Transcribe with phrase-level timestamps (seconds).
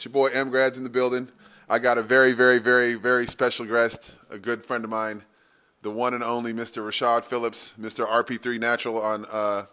[0.00, 1.28] It's your boy M Grads in the building.
[1.68, 5.22] I got a very, very, very, very special guest, a good friend of mine,
[5.82, 6.82] the one and only Mr.
[6.82, 8.08] Rashad Phillips, Mr.
[8.08, 9.66] RP3 Natural on uh,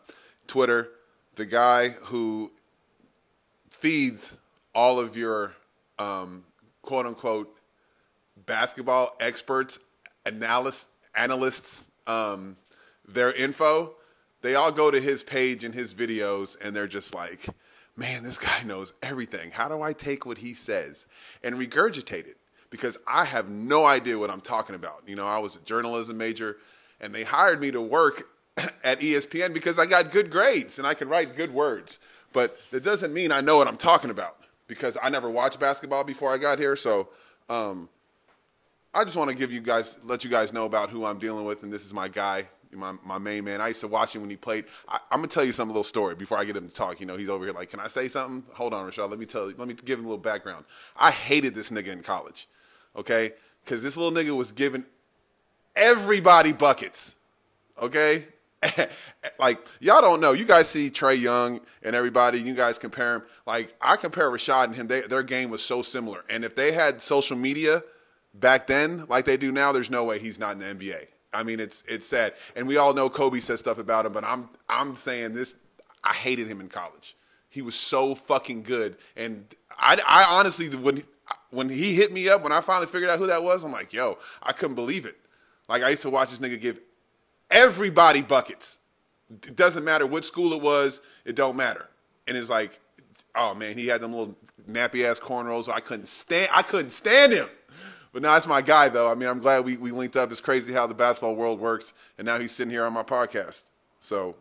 [0.45, 0.89] Twitter,
[1.35, 2.51] the guy who
[3.69, 4.41] feeds
[4.75, 5.55] all of your
[5.97, 6.43] um,
[6.81, 7.57] quote unquote
[8.45, 9.79] basketball experts,
[10.25, 10.87] analysts,
[11.17, 12.57] analysts, um,
[13.07, 13.93] their info.
[14.41, 17.47] They all go to his page and his videos, and they're just like,
[17.97, 19.51] man, this guy knows everything.
[19.51, 21.07] How do I take what he says
[21.43, 22.37] and regurgitate it?
[22.69, 25.01] Because I have no idea what I'm talking about.
[25.07, 26.57] You know, I was a journalism major,
[27.01, 28.29] and they hired me to work
[28.83, 31.99] at ESPN because I got good grades and I could write good words.
[32.33, 34.37] But that doesn't mean I know what I'm talking about
[34.67, 36.75] because I never watched basketball before I got here.
[36.75, 37.07] So
[37.49, 37.87] um,
[38.93, 41.45] I just want to give you guys, let you guys know about who I'm dealing
[41.45, 43.61] with, and this is my guy, my, my main man.
[43.61, 44.65] I used to watch him when he played.
[44.87, 46.99] I, am gonna tell you some little story before I get him to talk.
[46.99, 48.43] You know, he's over here like, can I say something?
[48.53, 49.09] Hold on, Rashad.
[49.09, 49.55] Let me tell you.
[49.57, 50.65] Let me give him a little background.
[50.95, 52.47] I hated this nigga in college,
[52.95, 53.31] okay?
[53.63, 54.85] Because this little nigga was giving
[55.75, 57.17] everybody buckets,
[57.81, 58.25] okay?
[59.39, 60.33] like y'all don't know.
[60.33, 62.39] You guys see Trae Young and everybody.
[62.39, 63.23] You guys compare him.
[63.45, 64.87] Like I compare Rashad and him.
[64.87, 66.23] They, their game was so similar.
[66.29, 67.83] And if they had social media
[68.33, 71.07] back then, like they do now, there's no way he's not in the NBA.
[71.37, 72.33] I mean, it's it's sad.
[72.55, 75.57] And we all know Kobe said stuff about him, but I'm I'm saying this.
[76.03, 77.15] I hated him in college.
[77.49, 79.45] He was so fucking good, and
[79.77, 81.03] I, I honestly when
[81.51, 83.93] when he hit me up when I finally figured out who that was, I'm like,
[83.93, 85.15] yo, I couldn't believe it.
[85.69, 86.79] Like I used to watch this nigga give
[87.51, 88.79] everybody buckets.
[89.29, 91.01] It doesn't matter what school it was.
[91.23, 91.87] It don't matter.
[92.27, 92.79] And it's like,
[93.35, 94.35] oh man, he had them little
[94.67, 95.69] nappy ass cornrows.
[95.69, 96.49] I couldn't stand.
[96.53, 97.47] I couldn't stand him.
[98.17, 99.11] But now that's my guy, though.
[99.11, 100.31] I mean, I'm glad we, we linked up.
[100.31, 103.65] It's crazy how the basketball world works, and now he's sitting here on my podcast.
[103.99, 104.35] So,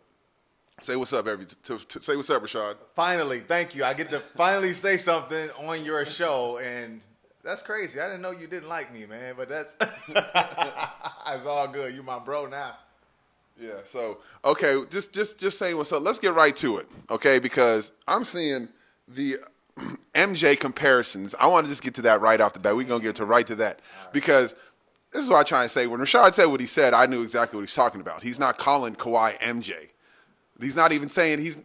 [0.81, 2.77] say what's up, every to, to, say what's up, Rashad.
[2.95, 3.85] Finally, thank you.
[3.85, 7.03] I get to finally say something on your show, and
[7.45, 8.01] that's crazy.
[8.01, 9.35] I didn't know you didn't like me, man.
[9.37, 9.75] But that's
[10.15, 11.95] that's all good.
[11.95, 12.79] You my bro now.
[13.61, 13.73] Yeah.
[13.85, 16.03] So okay, just just just say what's up.
[16.03, 17.39] Let's get right to it, okay?
[17.39, 18.71] Because I'm seeing
[19.07, 19.37] the
[20.15, 21.35] MJ comparisons.
[21.39, 22.75] I want to just get to that right off the bat.
[22.75, 24.13] We're gonna get to right to that right.
[24.13, 24.55] because
[25.13, 25.87] this is what I try and say.
[25.87, 28.23] When Rashad said what he said, I knew exactly what he's talking about.
[28.23, 29.89] He's not calling Kawhi MJ.
[30.61, 31.65] He's not even saying he's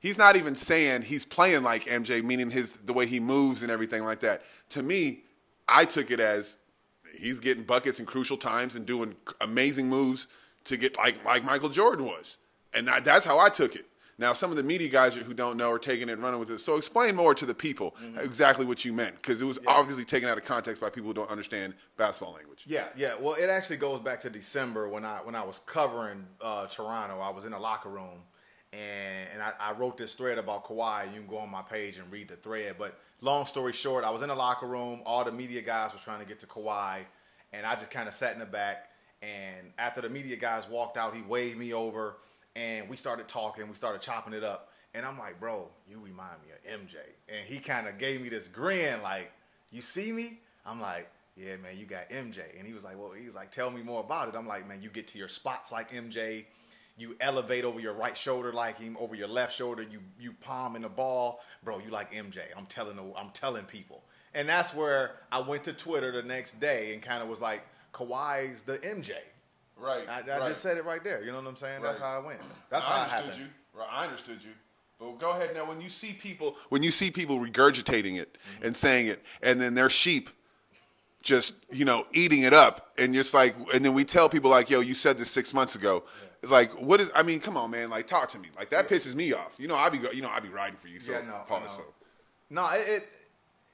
[0.00, 3.70] he's not even saying he's playing like MJ, meaning his the way he moves and
[3.70, 4.42] everything like that.
[4.70, 5.20] To me,
[5.68, 6.58] I took it as
[7.18, 10.28] he's getting buckets in crucial times and doing amazing moves
[10.64, 12.38] to get like like Michael Jordan was,
[12.72, 13.86] and that, that's how I took it.
[14.18, 16.50] Now, some of the media guys who don't know are taking it and running with
[16.50, 16.58] it.
[16.58, 18.18] So explain more to the people mm-hmm.
[18.18, 19.70] exactly what you meant, because it was yeah.
[19.70, 22.64] obviously taken out of context by people who don't understand basketball language.
[22.66, 23.14] Yeah, yeah.
[23.20, 27.18] Well, it actually goes back to December when I when I was covering uh, Toronto.
[27.20, 28.22] I was in a locker room,
[28.72, 31.06] and and I, I, wrote this thread about Kawhi.
[31.12, 32.76] You can go on my page and read the thread.
[32.78, 35.02] But long story short, I was in the locker room.
[35.04, 37.00] All the media guys were trying to get to Kawhi,
[37.52, 38.90] and I just kind of sat in the back.
[39.22, 42.16] And after the media guys walked out, he waved me over
[42.56, 44.70] and we started talking, we started chopping it up.
[44.94, 46.96] And I'm like, bro, you remind me of MJ.
[47.28, 49.32] And he kind of gave me this grin, like,
[49.72, 50.38] you see me?
[50.64, 52.40] I'm like, yeah, man, you got MJ.
[52.56, 54.36] And he was like, well, he was like, tell me more about it.
[54.36, 56.44] I'm like, man, you get to your spots like MJ.
[56.96, 59.82] You elevate over your right shoulder like him, over your left shoulder.
[59.82, 61.80] You you palm in the ball, bro.
[61.80, 62.38] You like MJ.
[62.56, 66.94] I'm telling I'm telling people, and that's where I went to Twitter the next day
[66.94, 69.10] and kind of was like, Kawhi's the MJ.
[69.76, 70.08] Right.
[70.08, 70.48] I, I right.
[70.48, 71.22] just said it right there.
[71.22, 71.82] You know what I'm saying?
[71.82, 71.88] Right.
[71.88, 72.40] That's how I went.
[72.70, 73.48] That's I how I understood you.
[73.74, 73.88] Right.
[73.90, 74.50] I understood you.
[74.98, 75.68] But go ahead now.
[75.68, 78.66] When you see people, when you see people regurgitating it mm-hmm.
[78.66, 80.30] and saying it, and then their sheep
[81.22, 84.70] just you know eating it up, and just like, and then we tell people like,
[84.70, 86.28] "Yo, you said this six months ago." Yeah.
[86.42, 87.10] It's like, what is?
[87.16, 87.88] I mean, come on, man.
[87.88, 88.48] Like, talk to me.
[88.56, 88.96] Like that yeah.
[88.96, 89.56] pisses me off.
[89.58, 91.00] You know, I be, you know, I be riding for you.
[91.00, 91.76] So, yeah, no, pause.
[91.76, 91.82] So.
[92.50, 93.08] No, it,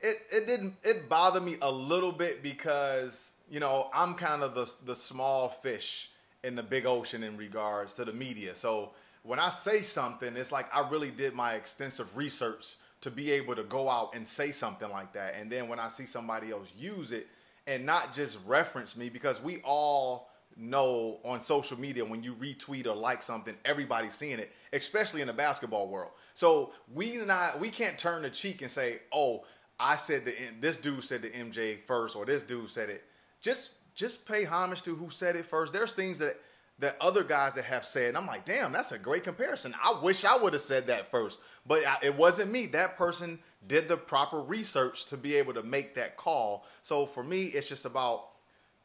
[0.01, 4.55] it it didn't it bothered me a little bit because you know I'm kind of
[4.55, 6.11] the the small fish
[6.43, 8.55] in the big ocean in regards to the media.
[8.55, 8.91] So
[9.23, 13.55] when I say something, it's like I really did my extensive research to be able
[13.55, 15.35] to go out and say something like that.
[15.39, 17.27] And then when I see somebody else use it
[17.67, 22.87] and not just reference me, because we all know on social media when you retweet
[22.87, 26.11] or like something, everybody's seeing it, especially in the basketball world.
[26.35, 29.45] So we not we can't turn the cheek and say, "Oh,
[29.79, 33.05] I said the this dude said the MJ first, or this dude said it."
[33.41, 35.73] Just just pay homage to who said it first.
[35.73, 36.37] There's things that
[36.79, 39.75] that other guys that have said, and I'm like, damn, that's a great comparison.
[39.83, 42.67] I wish I would have said that first, but I, it wasn't me.
[42.67, 46.65] That person did the proper research to be able to make that call.
[46.81, 48.29] So for me, it's just about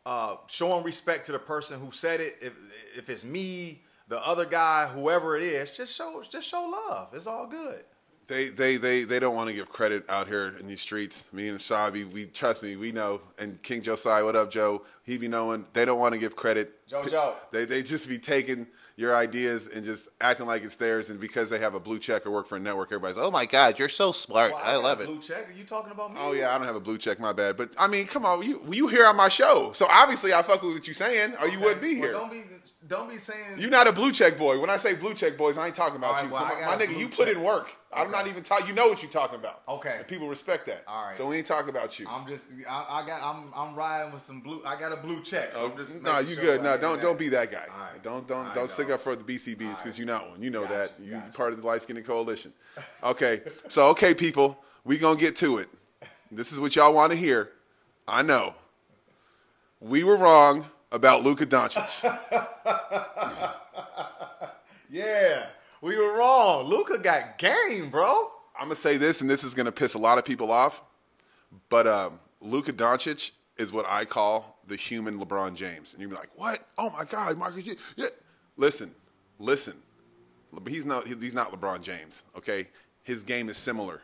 [0.06, 2.38] uh, showing respect to the person who said it.
[2.42, 2.54] If
[2.98, 7.10] if it's me, the other guy, whoever it is, just show just show love.
[7.14, 7.84] It's all good.
[8.28, 11.32] They they they they don't want to give credit out here in these streets.
[11.32, 13.22] Me and Shabi, we trust me, we know.
[13.38, 14.82] And King Josiah, what up, Joe?
[15.04, 15.66] He be knowing.
[15.74, 16.88] They don't want to give credit.
[16.88, 17.36] Joe, Joe.
[17.52, 18.66] They they just be taking
[18.98, 21.10] your ideas and just acting like it's theirs.
[21.10, 23.32] And because they have a blue check or work for a network, everybody's like, oh
[23.32, 24.52] my god, you're so smart.
[24.54, 25.08] Well, I, got love it.
[25.08, 25.50] Blue check?
[25.50, 26.20] Are you talking about me?
[26.22, 27.58] Oh yeah, I don't have a blue check, my bad.
[27.58, 30.62] But I mean, come on, you you here on my show, so obviously I fuck
[30.62, 31.64] with what you saying, or you Okay.
[31.66, 32.12] wouldn't be Well, here.
[32.14, 32.42] don't be
[32.88, 34.60] don't be saying You're not a blue check boy.
[34.60, 36.30] When I say blue check boys, I ain't talking about right, you.
[36.32, 37.36] well, Come I on, got my nigga, you put check.
[37.36, 37.76] in work.
[37.92, 38.68] I'm not even talking.
[38.68, 39.62] You know what you're talking about.
[39.70, 39.96] Okay.
[40.00, 40.84] And people respect that.
[40.86, 41.16] All right.
[41.16, 42.06] So we ain't talking about you.
[42.10, 45.22] I'm just I, I got I'm I'm riding with some blue I got a blue
[45.24, 45.54] check.
[45.54, 46.60] So I'm oh, just no, you sure good.
[46.60, 47.02] I No, don't that.
[47.02, 47.64] don't be that guy.
[47.74, 48.04] All right.
[48.04, 50.42] Don't don't All don't right, stick up for the BCBs because you're not one.
[50.42, 50.92] You know Gotcha, that.
[51.02, 51.32] You gotcha.
[51.34, 52.54] part of the light skinned coalition.
[53.04, 53.42] Okay.
[53.68, 55.70] so okay, people, we gonna get to it.
[56.32, 57.52] This is what y'all want to hear.
[58.08, 58.54] I know.
[59.80, 62.04] We were wrong about Luka Doncic.
[64.90, 65.48] Yeah.
[65.82, 66.66] We were wrong.
[66.68, 68.32] Luka got game, bro.
[68.58, 70.82] I'm gonna say this, and this is gonna piss a lot of people off,
[71.70, 76.16] but um, Luka Doncic is what I call the human LeBron James, and you'd be
[76.16, 76.60] like, "What?
[76.78, 77.68] Oh my God, Marcus!"
[77.98, 78.06] Yeah.
[78.58, 78.94] Listen,
[79.40, 79.76] listen.
[80.54, 81.08] But he's not.
[81.08, 82.24] He's not LeBron James.
[82.38, 82.68] Okay,
[83.04, 84.02] his game is similar.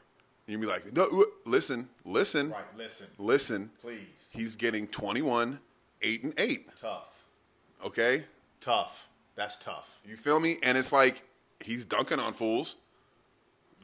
[0.48, 3.08] You'd be like, "No, listen, listen, Right, listen.
[3.18, 4.00] listen." Please.
[4.34, 5.60] He's getting 21,
[6.02, 6.68] eight and eight.
[6.78, 7.26] Tough.
[7.86, 8.26] Okay,
[8.60, 9.08] Tough.
[9.36, 10.02] That's tough.
[10.06, 10.58] You feel me?
[10.64, 11.24] And it's like
[11.62, 12.76] he's dunking on fools.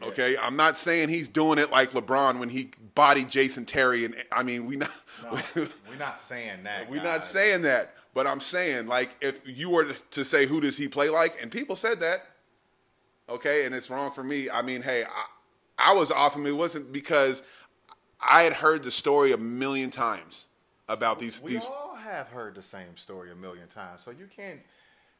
[0.03, 4.13] Okay, I'm not saying he's doing it like LeBron when he bodied Jason Terry, and
[4.31, 4.91] I mean we not
[5.23, 6.89] No, we're not saying that.
[6.89, 10.75] we're not saying that, but I'm saying like if you were to, say who does
[10.75, 12.21] he play like, and people said that,
[13.29, 14.49] okay, and it's wrong for me.
[14.49, 16.47] I mean, hey, I, I was off him.
[16.47, 17.43] It wasn't because
[18.19, 20.47] I had heard the story a million times
[20.89, 21.65] about these We these.
[21.67, 24.61] all have heard the same story a million times, so you can't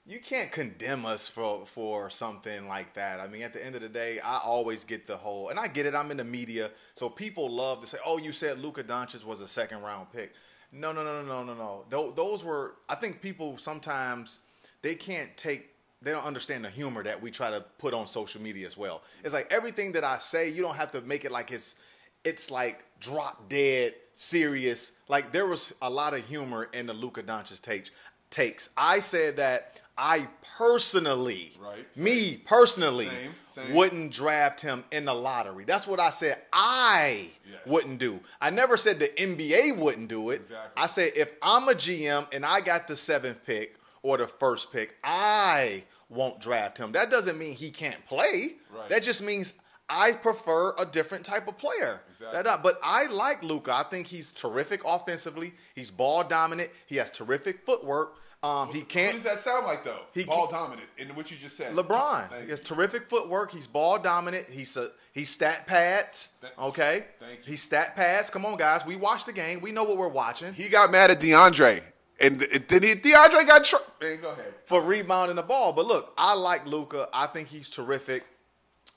[0.07, 3.19] you can't condemn us for for something like that.
[3.19, 5.67] I mean, at the end of the day, I always get the whole, and I
[5.67, 5.93] get it.
[5.93, 9.39] I'm in the media, so people love to say, "Oh, you said Luka Doncic was
[9.39, 10.33] a second round pick."
[10.71, 12.11] No, no, no, no, no, no, no.
[12.11, 12.75] Those were.
[12.89, 14.41] I think people sometimes
[14.81, 15.69] they can't take.
[16.01, 19.01] They don't understand the humor that we try to put on social media as well.
[19.23, 21.81] It's like everything that I say, you don't have to make it like it's
[22.23, 24.99] it's like drop dead serious.
[25.07, 27.91] Like there was a lot of humor in the Luka Doncic takes.
[28.29, 28.71] Takes.
[28.75, 30.27] I said that I
[30.57, 31.97] personally, Right.
[31.97, 33.73] me personally, Same, same.
[33.73, 35.63] wouldn't draft him in the lottery.
[35.65, 36.41] That's what I said.
[36.53, 37.61] I Yes.
[37.65, 38.19] wouldn't do.
[38.41, 40.41] I never said the NBA wouldn't do it.
[40.41, 40.71] Exactly.
[40.83, 44.71] I said if I'm a GM and I got the seventh pick or the first
[44.71, 46.91] pick, I won't draft him.
[46.91, 48.57] That doesn't mean he can't play.
[48.69, 48.89] Right.
[48.89, 49.55] That just means
[49.89, 52.03] I prefer a different type of player.
[52.11, 52.41] Exactly.
[52.43, 53.73] That- but I like Luka.
[53.73, 55.53] I think he's terrific offensively.
[55.75, 56.71] He's ball dominant.
[56.88, 58.15] He has terrific footwork.
[58.44, 59.16] Um, he can't.
[59.16, 60.00] What does that sound like though?
[60.13, 61.74] He Ball dominant in what you just said.
[61.74, 62.30] LeBron.
[62.30, 63.51] Thank terrific footwork.
[63.51, 64.48] He's ball dominant.
[64.50, 66.30] He's a he's stat pads.
[66.60, 67.06] Okay.
[67.19, 67.44] thank you.
[67.45, 68.30] He's stat pads.
[68.30, 68.86] Come on, guys.
[68.86, 69.60] We watch the game.
[69.62, 70.54] We know what we're watching.
[70.54, 71.81] He got mad at DeAndre,
[72.22, 72.94] and then he?
[72.94, 73.63] DeAndre got.
[73.63, 74.54] Tr- Man, go ahead.
[74.66, 75.74] for rebounding the ball.
[75.74, 77.10] But look, I like Luka.
[77.12, 78.24] I think he's terrific.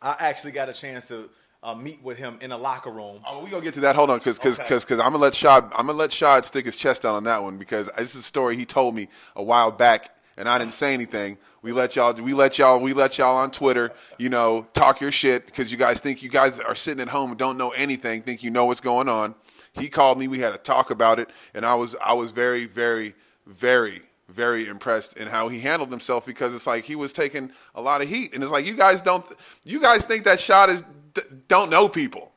[0.03, 1.31] I actually got a chance to
[1.63, 3.21] uh, meet with him in a locker room.
[3.27, 3.95] Oh, we gonna get to that.
[3.95, 6.65] Hold on, because because because because I'm gonna let Shad I'm gonna let Shad stick
[6.65, 9.43] his chest out on that one because this is a story he told me a
[9.43, 11.37] while back, and I didn't say anything.
[11.63, 15.13] We let y'all we let y'all we let y'all on Twitter, you know, talk your
[15.13, 18.23] shit because you guys think you guys are sitting at home and don't know anything,
[18.23, 19.35] think you know what's going on.
[19.75, 20.29] He called me.
[20.29, 23.15] We had a talk about it, and I was I was very very
[23.47, 27.83] very very impressed in how he handled himself because it's like he was taking a
[27.83, 29.27] lot of heat, and it's like you guys don't
[29.65, 30.83] you guys think that shot is
[31.15, 32.33] d- don't know people.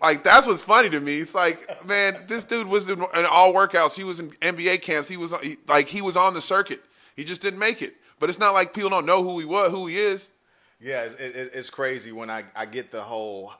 [0.00, 1.18] Like that's what's funny to me.
[1.18, 3.94] It's like, man, this dude was in in all workouts.
[3.96, 5.08] He was in NBA camps.
[5.08, 6.82] He was uh, he, like he was on the circuit.
[7.16, 7.94] He just didn't make it.
[8.18, 10.30] But it's not like people don't know who he was, who he is.
[10.80, 13.52] Yeah, it's, it, it's crazy when I, I get the whole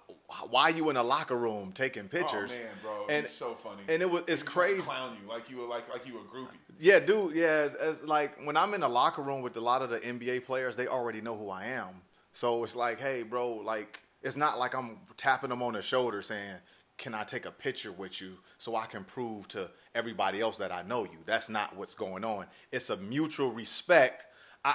[0.51, 2.61] why you in the locker room taking oh, pictures.
[2.61, 3.83] Oh man, bro, and, it's so funny.
[3.89, 4.83] And it was it's crazy.
[4.83, 6.57] Clown you like you were like like you were a groupie.
[6.79, 7.35] Yeah, dude.
[7.35, 10.45] Yeah, it's like when I'm in the locker room with a lot of the NBA
[10.45, 12.03] players, they already know who I am.
[12.35, 16.21] So it's like, hey, bro, like it's not like I'm tapping them on the shoulder
[16.21, 16.57] saying,
[16.99, 20.73] "Can I take a picture with you so I can prove to everybody else that
[20.73, 22.47] I know you?" That's not what's going on.
[22.73, 24.27] It's a mutual respect.
[24.65, 24.75] I,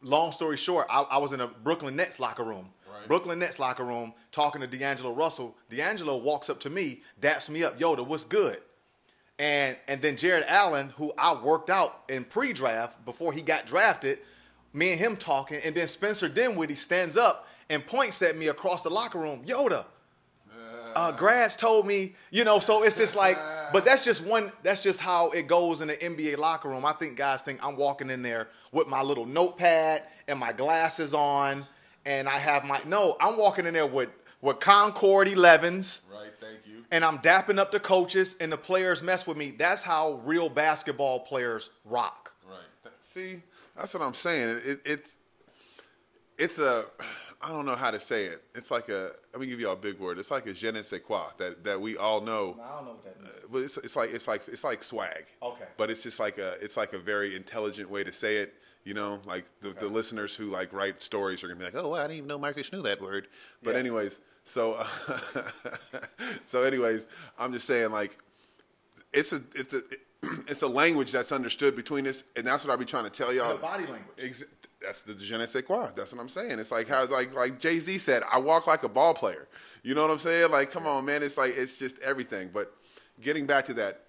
[0.00, 2.68] long story short, I, I was in a Brooklyn Nets locker room.
[2.88, 3.08] Right.
[3.08, 5.56] Brooklyn Nets locker room talking to D'Angelo Russell.
[5.70, 8.58] D'Angelo walks up to me, daps me up, Yoda, what's good?
[9.40, 14.20] And and then Jarrett Allen, who I worked out in pre-draft before he got drafted,
[14.72, 18.82] me and him talking, and then Spencer Dinwiddie stands up and points at me across
[18.82, 19.84] the locker room, Yoda.
[20.94, 23.38] Uh, grads told me, you know, so it's just like,
[23.72, 26.84] but that's just one, that's just how it goes in the NBA locker room.
[26.84, 31.14] I think guys think I'm walking in there with my little notepad and my glasses
[31.14, 31.66] on,
[32.04, 33.16] and I have my no.
[33.20, 34.10] I'm walking in there with
[34.42, 36.02] with Concord 11s.
[36.12, 36.30] Right.
[36.38, 36.84] Thank you.
[36.90, 39.52] and I'm dapping up the coaches and the players mess with me.
[39.52, 42.34] That's how real basketball players rock.
[42.46, 42.92] Right.
[43.06, 43.40] See,
[43.76, 44.48] that's what I'm saying.
[44.48, 45.14] It, it, it's
[46.38, 46.84] it's a
[47.44, 48.42] I don't know how to say it.
[48.54, 50.18] It's like a let me give you a big word.
[50.18, 52.56] It's like a je ne sais quoi that that we all know.
[52.62, 53.34] I don't know what that means.
[53.50, 55.24] But it's, it's like it's like it's like swag.
[55.42, 55.64] Okay.
[55.76, 58.54] But it's just like a it's like a very intelligent way to say it.
[58.84, 61.90] You know, like the, the listeners who like write stories are gonna be like, oh,
[61.90, 63.28] well, I didn't even know Marcus knew that word.
[63.62, 63.78] But Yeah.
[63.80, 64.84] anyways, so
[66.46, 67.06] so anyways,
[67.38, 68.18] I'm just saying like
[69.12, 69.82] it's a it's a
[70.48, 73.32] it's a language that's understood between us, and that's what I be trying to tell
[73.32, 73.54] y'all.
[73.54, 74.18] The body language.
[74.22, 74.44] Ex-
[74.80, 75.88] that's the je ne sais quoi.
[75.94, 76.58] That's what I'm saying.
[76.58, 79.48] It's like how like like Jay Z said, I walk like a ball player.
[79.82, 80.50] You know what I'm saying?
[80.50, 81.22] Like, come on, man.
[81.22, 82.50] It's like it's just everything.
[82.52, 82.74] But
[83.20, 84.02] getting back to that,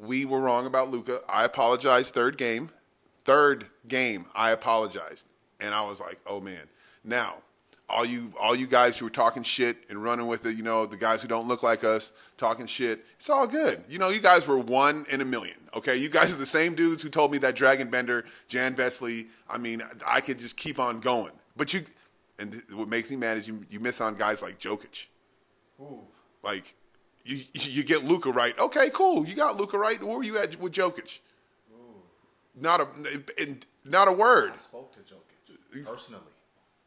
[0.00, 1.20] we were wrong about Luka.
[1.28, 2.14] I apologized.
[2.14, 2.70] Third game,
[3.24, 5.26] third game, I apologized,
[5.60, 6.68] and I was like, oh man.
[7.04, 7.36] Now,
[7.92, 10.86] all you all you guys who were talking shit and running with it, you know,
[10.86, 13.84] the guys who don't look like us talking shit, it's all good.
[13.88, 15.56] You know, you guys were one in a million.
[15.74, 19.26] Okay, you guys are the same dudes who told me that Dragan Bender, Jan Vesely.
[19.48, 21.32] I mean, I could just keep on going.
[21.56, 21.82] But you,
[22.38, 25.06] and what makes me mad is you you miss on guys like Jokic.
[25.80, 26.00] Ooh.
[26.42, 26.74] Like,
[27.24, 28.58] you you get Luka right.
[28.58, 29.26] Okay, cool.
[29.26, 30.02] You got Luka right.
[30.02, 31.20] Where were you at with Jokic?
[31.72, 32.02] Ooh.
[32.58, 32.86] Not a
[33.84, 34.52] not a word.
[34.54, 36.24] I spoke to Jokic personally.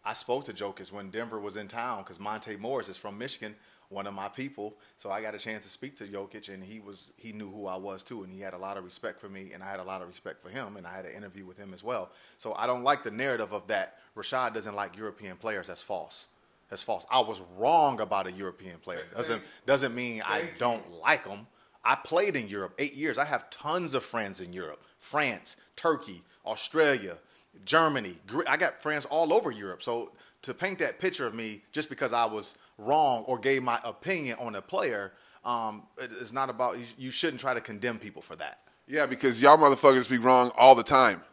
[0.06, 3.56] I spoke to Jokic when Denver was in town because Monte Morris is from Michigan,
[3.90, 4.76] one of my people.
[4.98, 7.68] So I got a chance to speak to Jokic, and he was he knew who
[7.68, 9.80] I was too, and he had a lot of respect for me, and I had
[9.80, 12.12] a lot of respect for him, and I had an interview with him as well.
[12.38, 15.68] So I don't like the narrative of that Rashad doesn't like European players.
[15.68, 16.28] That's false.
[16.70, 17.06] That's false.
[17.12, 19.04] I was wrong about a European player.
[19.16, 21.48] Doesn't doesn't mean I don't like them.
[21.84, 23.18] I played in Europe eight years.
[23.18, 27.18] I have tons of friends in Europe France, Turkey, Australia,
[27.64, 28.16] Germany.
[28.48, 29.82] I got friends all over Europe.
[29.82, 30.12] So
[30.44, 34.38] to paint that picture of me just because I was wrong or gave my opinion
[34.40, 38.36] on a player, um, it's not about, you- you shouldn't try to condemn people for
[38.36, 38.60] that.
[38.88, 41.24] Yeah, because y'all motherfuckers be wrong all the time.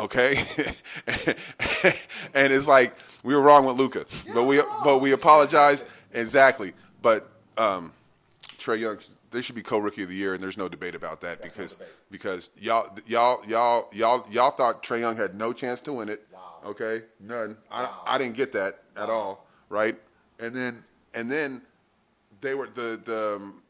[0.00, 0.36] Okay,
[2.34, 2.94] and it's like
[3.24, 6.72] we were wrong with Luka, but we but we apologize exactly.
[7.02, 7.92] But um,
[8.58, 8.98] Trae Young,
[9.30, 11.88] they should be co-rookie of the year, and there's no debate about that because debate.
[12.10, 16.26] because y'all y'all y'all y'all y'all thought Trae Young had no chance to win it.
[16.32, 16.40] Wow.
[16.66, 17.56] Okay, none.
[17.70, 19.46] I I didn't get that at all.
[19.68, 19.96] Right,
[20.40, 20.82] and then
[21.14, 21.62] and then
[22.40, 23.62] they were the the um,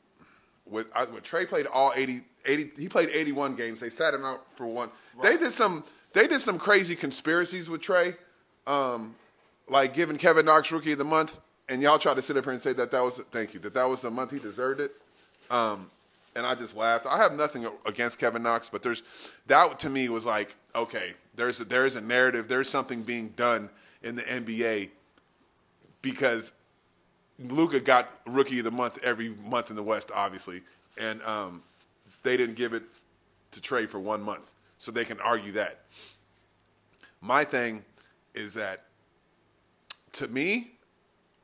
[0.67, 3.81] with, I, with Trae played all 80, 80 he played 81 games.
[3.81, 4.91] They sat him out for one.
[5.23, 8.17] They did some they did some crazy conspiracies with Trae,
[8.67, 9.15] um,
[9.69, 12.53] like giving Kevin Knox rookie of the month, and y'all tried to sit up here
[12.53, 14.93] and say that that was thank you that that was the month he deserved it.
[15.51, 15.91] Um,
[16.37, 17.07] and I just laughed.
[17.07, 19.03] I have nothing against Kevin Knox, but there's
[19.47, 23.69] that to me was like okay, there's a, there's a narrative, there's something being done
[24.03, 24.91] in the NBA
[26.03, 26.53] because
[27.39, 30.63] Luka got rookie of the month every month in the West, obviously,
[30.97, 31.63] and um,
[32.23, 32.83] they didn't give it
[33.53, 35.81] to Trae for one month, so they can argue that.
[37.21, 37.85] My thing
[38.35, 38.85] is that,
[40.13, 40.73] to me,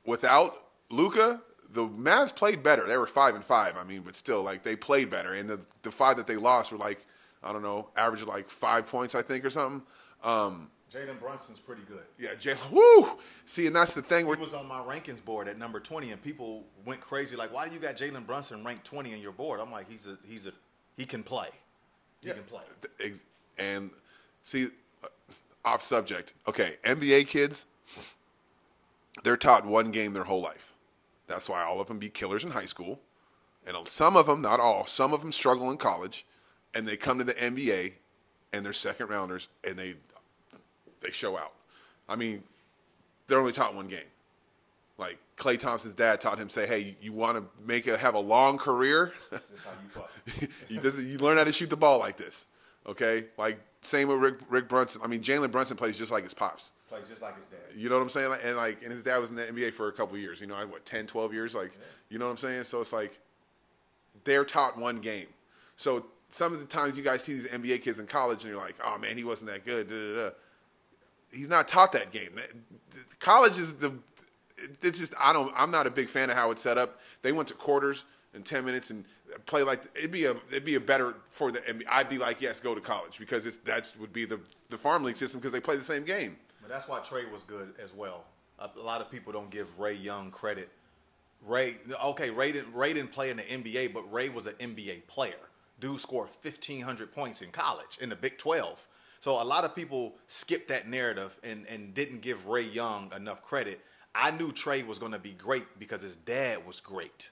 [0.04, 0.54] without
[0.90, 1.42] Luka,
[1.75, 2.87] the Mavs played better.
[2.87, 3.76] They were five and five.
[3.76, 6.73] I mean, but still, like they played better, and the the five that they lost
[6.73, 7.04] were like
[7.43, 9.87] I don't know, average like five points, I think, or something.
[10.23, 12.04] Um, Jalen Brunson's pretty good.
[12.19, 12.71] yeah, Jalen.
[12.71, 13.19] Woo!
[13.47, 14.26] See, and that's the thing.
[14.26, 17.37] He was on my rankings board at number 20, and people went crazy.
[17.37, 19.61] Like, why do you got Jalen Brunson ranked 20 in your board?
[19.61, 20.52] I'm like, he's a he's a
[20.97, 21.49] he can play.
[22.23, 22.62] He can play.
[23.59, 23.90] And
[24.45, 24.69] see
[25.02, 25.09] uh,
[25.64, 27.66] off subject okay nba kids
[29.25, 30.75] they're taught one game their whole life
[31.26, 33.00] that's why all of them be killers in high school
[33.66, 36.26] and some of them not all some of them struggle in college
[36.75, 37.93] and they come to the nba
[38.52, 39.95] and they're second rounders and they
[41.00, 41.52] they show out
[42.09, 42.43] i mean
[43.26, 44.00] they're only taught one game
[44.99, 48.21] like klay thompson's dad taught him say hey you want to make a have a
[48.21, 50.49] long career That's how you play.
[50.69, 52.47] you, this, you learn how to shoot the ball like this.
[52.86, 55.02] Okay, like same with Rick, Rick Brunson.
[55.04, 56.72] I mean, Jalen Brunson plays just like his pops.
[56.88, 57.58] Plays just like his dad.
[57.76, 58.30] You know what I'm saying?
[58.30, 60.40] Like, and like, and his dad was in the NBA for a couple years.
[60.40, 61.54] You know, like, what 10, 12 years.
[61.54, 61.72] Like,
[62.08, 62.64] you know what I'm saying?
[62.64, 63.18] So it's like
[64.24, 65.26] they're taught one game.
[65.76, 68.60] So some of the times you guys see these NBA kids in college, and you're
[68.60, 69.88] like, oh man, he wasn't that good.
[69.88, 70.34] Da, da, da.
[71.32, 72.30] He's not taught that game.
[73.18, 73.92] College is the.
[74.82, 75.52] It's just I don't.
[75.56, 77.00] I'm not a big fan of how it's set up.
[77.22, 79.04] They went to quarters in 10 minutes and
[79.47, 81.61] play like it'd be a it'd be a better for the.
[81.90, 84.40] I'd be like yes, go to college because it's that's would be the
[84.71, 86.37] the farm league system because they play the same game.
[86.61, 88.25] But that's why Trae was good as well.
[88.59, 90.71] A, a lot of people don't give Ray Young credit.
[91.47, 95.07] Ray, okay, Ray didn't, Ray didn't play in the NBA, but Ray was an NBA
[95.09, 95.35] player.
[95.78, 98.87] Dude scored 1,500 points in college in the Big 12.
[99.21, 103.43] So a lot of people skipped that narrative and, and didn't give Ray Young enough
[103.43, 103.81] credit.
[104.14, 107.31] I knew Trae was going to be great because his dad was great.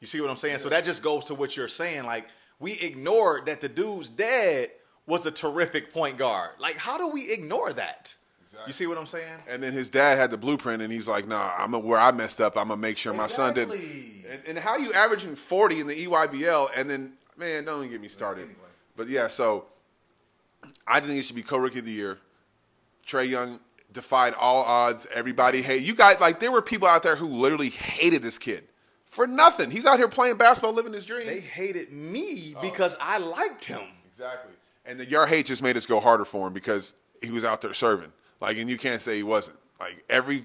[0.00, 0.58] You see what I'm saying?
[0.58, 2.04] So that just goes to what you're saying.
[2.04, 2.28] Like
[2.58, 4.68] we ignored that the dude's dad
[5.06, 6.50] was a terrific point guard.
[6.58, 8.16] Like how do we ignore that?
[8.66, 9.38] You see what I'm saying?
[9.48, 12.12] And then his dad had the blueprint, and he's like, "Nah, I'm a, where I
[12.12, 12.58] messed up.
[12.58, 15.94] I'm gonna make sure my son didn't." And, and how you averaging 40 in the
[15.94, 18.42] EYBL, and then man, don't even get me started.
[18.42, 18.56] Anyway.
[18.96, 19.64] But yeah, so
[20.86, 22.18] I think it should be co-rookie of the year.
[23.06, 23.60] Trae Young
[23.92, 25.06] defied all odds.
[25.14, 26.20] Everybody hate you guys.
[26.20, 28.64] Like there were people out there who literally hated this kid
[29.10, 29.70] for nothing.
[29.70, 31.26] He's out here playing basketball, living his dream.
[31.26, 32.62] They hated me oh.
[32.62, 33.80] because I liked him.
[34.08, 34.52] Exactly.
[34.86, 37.60] And the, your hate just made us go harder for him because he was out
[37.60, 38.12] there serving.
[38.40, 39.58] Like, and you can't say he wasn't.
[39.78, 40.44] Like every,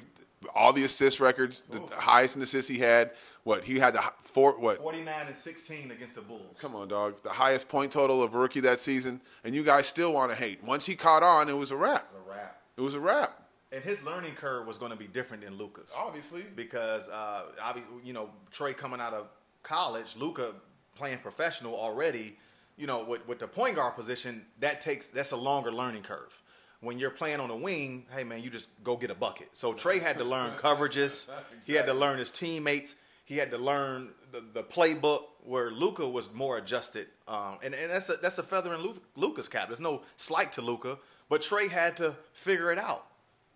[0.54, 3.12] all the assist records, the, the highest in assists he had.
[3.44, 4.60] What he had the four.
[4.60, 4.80] What?
[4.80, 6.58] 49 and 16 against the Bulls.
[6.60, 7.22] Come on, dog.
[7.22, 10.36] The highest point total of a rookie that season, and you guys still want to
[10.36, 10.64] hate.
[10.64, 12.12] Once he caught on, it was a wrap.
[12.12, 12.62] The rap.
[12.76, 13.40] It was a wrap.
[13.76, 15.94] And his learning curve was going to be different than Luka's.
[15.98, 16.44] Obviously.
[16.56, 19.28] because uh, obviously, you know Trae coming out of
[19.64, 20.54] college, Luka
[20.96, 22.38] playing professional already.
[22.78, 26.42] You know, with with the point guard position, that takes that's a longer learning curve.
[26.80, 29.58] When you're playing on the wing, hey man, you just go get a bucket.
[29.58, 31.30] So Trae had to learn coverages.
[31.66, 32.96] He had to learn his teammates.
[33.26, 35.20] He had to learn the, the playbook.
[35.44, 38.82] Where Luka was more adjusted, um, and and that's a that's a feather in
[39.16, 39.68] Luka's cap.
[39.68, 40.98] There's no slight to Luka,
[41.30, 43.04] but Trae had to figure it out.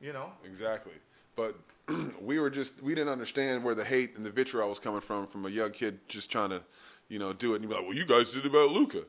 [0.02, 0.94] You know, Exactly.
[1.36, 1.56] But
[2.22, 5.26] we were just we didn't understand where the hate and the vitriol was coming from
[5.26, 6.62] from a young kid just trying to,
[7.08, 7.56] you know, do it.
[7.56, 9.04] And you'd be like, well, you guys did it about Luka.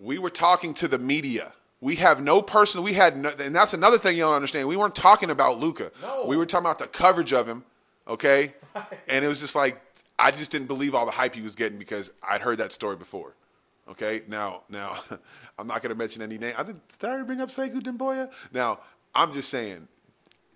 [0.00, 1.52] We were talking to the media.
[1.80, 2.82] We have no person.
[2.82, 4.66] We had, no, and that's another thing you don't understand.
[4.66, 5.92] We weren't talking about Luka.
[6.02, 6.26] No.
[6.26, 7.64] We were talking about the coverage of him.
[8.08, 8.54] Okay,
[9.08, 9.80] and it was just like
[10.18, 12.96] I just didn't believe all the hype he was getting because I'd heard that story
[12.96, 13.34] before.
[13.88, 14.96] Okay, now now
[15.58, 16.54] I'm not going to mention any name.
[16.58, 18.30] I think did I already bring up Sekou Doumbouya?
[18.52, 18.80] Now
[19.14, 19.88] I'm just saying,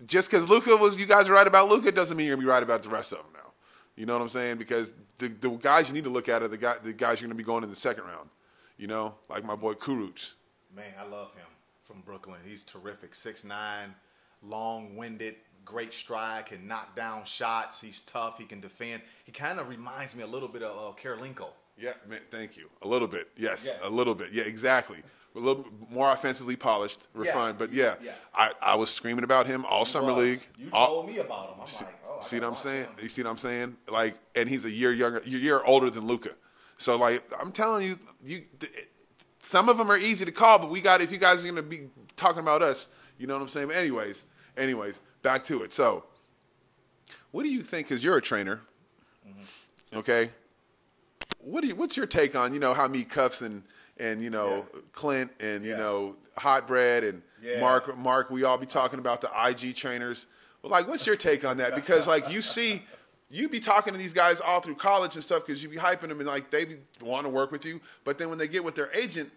[0.05, 2.49] just because Luka was you guys are right about Luka doesn't mean you're gonna be
[2.49, 3.51] right about the rest of them now.
[3.95, 4.57] You know what I'm saying?
[4.57, 7.27] Because the, the guys you need to look at are the guy the guys you're
[7.27, 8.29] gonna be going in the second round.
[8.77, 10.33] You know, like my boy Kurucs.
[10.75, 11.45] Man, I love him
[11.83, 12.39] from Brooklyn.
[12.45, 13.13] He's terrific.
[13.15, 13.93] Six nine,
[14.41, 17.79] long winded, great stride, can knock down shots.
[17.81, 18.39] He's tough.
[18.39, 19.03] He can defend.
[19.25, 21.47] He kind of reminds me a little bit of uh, Kirilenko.
[21.77, 22.69] Yeah, man, thank you.
[22.83, 23.87] A little bit, yes, Yeah.
[23.87, 24.31] a little bit.
[24.31, 24.97] Yeah, exactly.
[25.35, 27.57] A little more offensively polished, refined.
[27.57, 28.11] But yeah, Yeah.
[28.35, 30.23] I, I was screaming about him all summer Was.
[30.23, 30.39] league.
[30.59, 31.53] You all- told me about him.
[31.55, 32.85] I'm like, oh, See what I'm saying?
[32.85, 32.91] him.
[33.01, 33.75] You see what I'm saying?
[33.91, 36.29] Like, and he's a year younger, a year older than Luka.
[36.77, 38.41] So like, I'm telling you, you,
[39.39, 41.63] some of them are easy to call, but we got if you guys are gonna
[41.63, 43.67] be talking about us, you know what I'm saying?
[43.67, 45.73] But anyways, anyways, back to it.
[45.73, 46.03] So,
[47.31, 47.87] what do you think?
[47.87, 48.61] Because you're a trainer,
[49.27, 49.99] Mm-hmm.
[49.99, 50.29] okay?
[51.39, 51.75] What do you?
[51.75, 53.63] What's your take on you know how me Cuffs and
[53.99, 57.59] and you know Clint and you know Hot Bread and Yeah.
[57.59, 58.29] Mark Mark?
[58.29, 60.27] We all be talking about the IG trainers.
[60.61, 61.75] Well, like, what's your take on that?
[61.75, 62.81] Because like you see,
[63.29, 66.07] you be talking to these guys all through college and stuff because you be hyping
[66.07, 68.75] them and like they want to work with you, but then when they get with
[68.75, 69.29] their agent,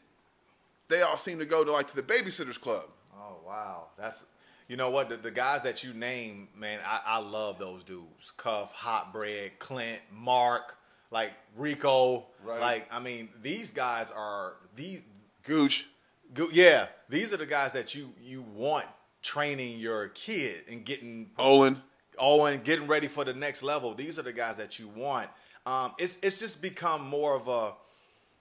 [0.88, 2.85] they all seem to go to like to the babysitters club.
[3.19, 4.27] Oh wow, that's
[4.69, 6.79] you know what the, the guys that you name, man.
[6.87, 8.33] I, I love those dudes.
[8.37, 10.77] Cuff, Hot Bread, Clint, Mark,
[11.11, 12.27] like Rico.
[12.45, 12.61] Right.
[12.61, 15.03] Like I mean, these guys are these.
[15.45, 15.87] Gooch,
[16.35, 18.85] Go, yeah, these are the guys that you you want
[19.23, 21.81] training your kid and getting Olin.
[22.19, 23.95] Owen getting ready for the next level.
[23.95, 25.29] These are the guys that you want.
[25.66, 27.73] Um, it's it's just become more of a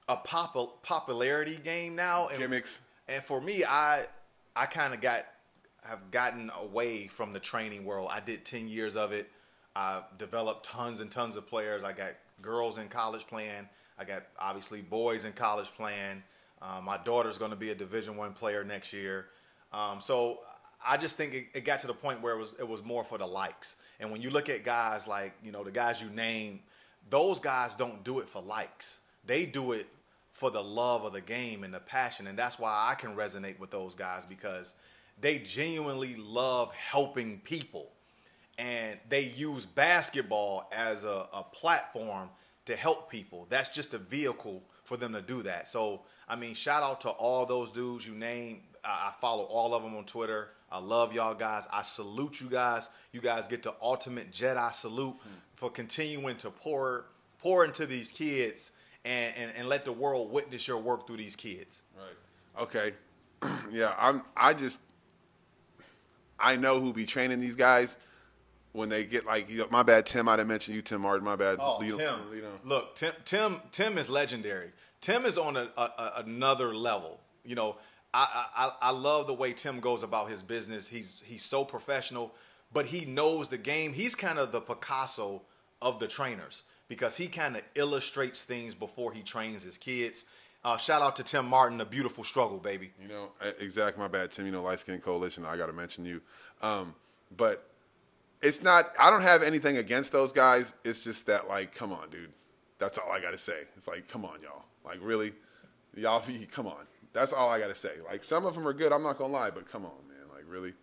[0.07, 2.27] a pop, popularity game now.
[2.27, 2.81] And, Gimmicks.
[3.07, 4.03] And for me, I
[4.55, 5.21] I kind of got
[5.83, 8.09] have gotten away from the training world.
[8.11, 9.29] I did ten years of it.
[9.75, 11.83] I developed tons and tons of players.
[11.83, 13.69] I got girls in college playing.
[13.97, 16.23] I got obviously boys in college playing.
[16.61, 19.27] Uh, my daughter's going to be a Division One player next year.
[19.71, 20.39] Um, so
[20.85, 23.03] I just think it, it got to the point where it was it was more
[23.03, 23.77] for the likes.
[23.99, 26.61] And when you look at guys like you know the guys you name,
[27.09, 29.01] those guys don't do it for likes.
[29.25, 29.87] They do it
[30.31, 33.59] for the love of the game and the passion, and that's why I can resonate
[33.59, 34.75] with those guys because
[35.19, 37.89] they genuinely love helping people
[38.57, 42.29] and they use basketball as a, a platform
[42.65, 43.47] to help people.
[43.49, 45.67] That's just a vehicle for them to do that.
[45.67, 48.61] So, I mean, shout out to all those dudes you name.
[48.83, 50.49] I, I follow all of them on Twitter.
[50.71, 51.67] I love y'all guys.
[51.71, 52.89] I salute you guys.
[53.11, 55.15] You guys get the ultimate Jedi salute
[55.55, 57.05] for continuing to pour
[57.39, 58.71] pour into these kids
[59.03, 61.83] and, and, and let the world witness your work through these kids.
[61.95, 62.63] Right.
[62.63, 62.93] Okay.
[63.71, 64.23] yeah, I'm.
[64.35, 64.81] I just.
[66.39, 67.97] I know who be training these guys
[68.75, 69.49] when they get like.
[69.49, 70.27] You know, my bad, Tim.
[70.27, 71.25] I didn't mention you, Tim Martin.
[71.25, 71.57] My bad.
[71.59, 72.19] Oh, You Tim!
[72.33, 72.49] you know.
[72.63, 74.71] Look, Tim, Tim, Tim is legendary.
[75.01, 77.19] Tim is on a, a, another level.
[77.43, 77.75] You know,
[78.13, 80.87] I, I I love the way Tim goes about his business.
[80.87, 82.33] He's he's so professional,
[82.73, 83.93] but he knows the game.
[83.93, 85.41] He's kind of the Picasso
[85.81, 90.25] of the trainers because he kind of illustrates things before he trains his kids.
[90.63, 92.89] Uh, shout out to Tim Martin, the beautiful struggle, baby.
[92.99, 94.01] You know, exactly.
[94.01, 94.47] My bad, Tim.
[94.47, 95.45] You know, Light Skin Coalition.
[95.45, 96.21] I got to mention you,
[96.63, 96.95] um,
[97.37, 97.69] but
[98.41, 98.85] it's not.
[98.99, 100.75] I don't have anything against those guys.
[100.83, 102.31] It's just that, like, come on, dude.
[102.77, 103.61] That's all I got to say.
[103.77, 104.65] It's like, come on, y'all.
[104.83, 105.31] Like, really,
[105.95, 106.23] y'all.
[106.51, 106.85] Come on.
[107.13, 107.93] That's all I got to say.
[108.05, 108.91] Like, some of them are good.
[108.91, 110.27] I'm not gonna lie, but come on, man.
[110.33, 110.73] Like, really.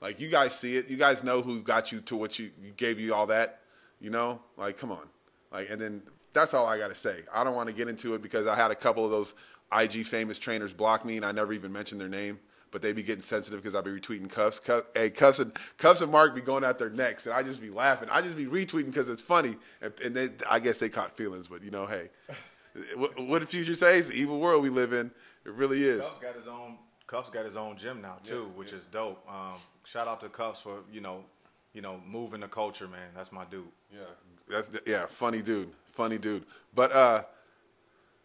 [0.00, 0.90] Like, you guys see it.
[0.90, 3.60] You guys know who got you to what you, you gave you all that.
[4.00, 5.08] You know, like, come on.
[5.52, 7.20] Like, and then that's all I got to say.
[7.32, 9.34] I don't want to get into it because I had a couple of those
[9.72, 12.40] IG famous trainers block me, and I never even mentioned their name.
[12.70, 14.60] But they be getting sensitive because I be retweeting cuffs.
[14.60, 17.60] Cuff, hey, cuffs and cuffs and Mark be going at their necks, and I just
[17.60, 18.08] be laughing.
[18.10, 21.48] I just be retweeting because it's funny, and, and they, I guess they caught feelings.
[21.48, 22.10] But you know, hey,
[22.96, 23.98] what, what did Future say?
[23.98, 25.10] It's the evil world we live in.
[25.44, 26.02] It really is.
[26.02, 26.78] Cuffs got his own.
[27.06, 28.78] Cuffs got his own gym now too, yeah, which yeah.
[28.78, 29.24] is dope.
[29.28, 31.24] Um, shout out to Cuffs for you know,
[31.72, 33.10] you know, moving the culture, man.
[33.14, 33.64] That's my dude.
[33.92, 34.00] Yeah,
[34.48, 36.44] that's yeah, funny dude funny dude.
[36.74, 37.22] But uh,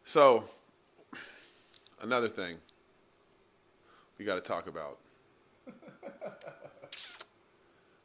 [0.04, 0.44] so
[2.02, 2.58] another thing
[4.22, 5.00] we got to talk about.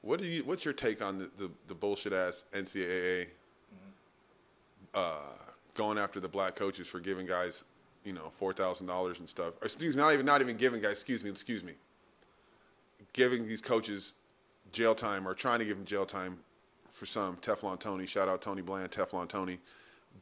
[0.01, 0.45] what do you?
[0.45, 3.91] What's your take on the the, the bullshit ass NCAA mm-hmm.
[4.95, 5.19] uh,
[5.75, 7.65] going after the black coaches for giving guys,
[8.05, 9.55] you know, four thousand dollars and stuff?
[9.61, 10.93] Or, excuse me, not even not even giving guys.
[10.93, 11.75] Excuse me, excuse me.
[13.13, 14.15] Giving these coaches
[14.73, 16.39] jail time or trying to give them jail time
[16.89, 18.07] for some Teflon Tony.
[18.07, 19.59] Shout out Tony Bland, Teflon Tony,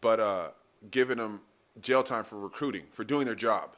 [0.00, 0.46] but uh,
[0.90, 1.40] giving them
[1.80, 3.76] jail time for recruiting for doing their job.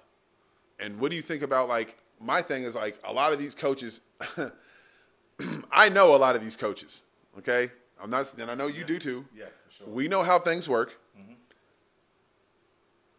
[0.78, 3.54] And what do you think about like my thing is like a lot of these
[3.54, 4.00] coaches.
[5.72, 7.04] I know a lot of these coaches.
[7.38, 7.70] Okay,
[8.02, 8.86] I'm not, and I know you yeah.
[8.86, 9.24] do too.
[9.36, 9.88] Yeah, sure.
[9.88, 10.98] We know how things work.
[11.18, 11.32] Mm-hmm.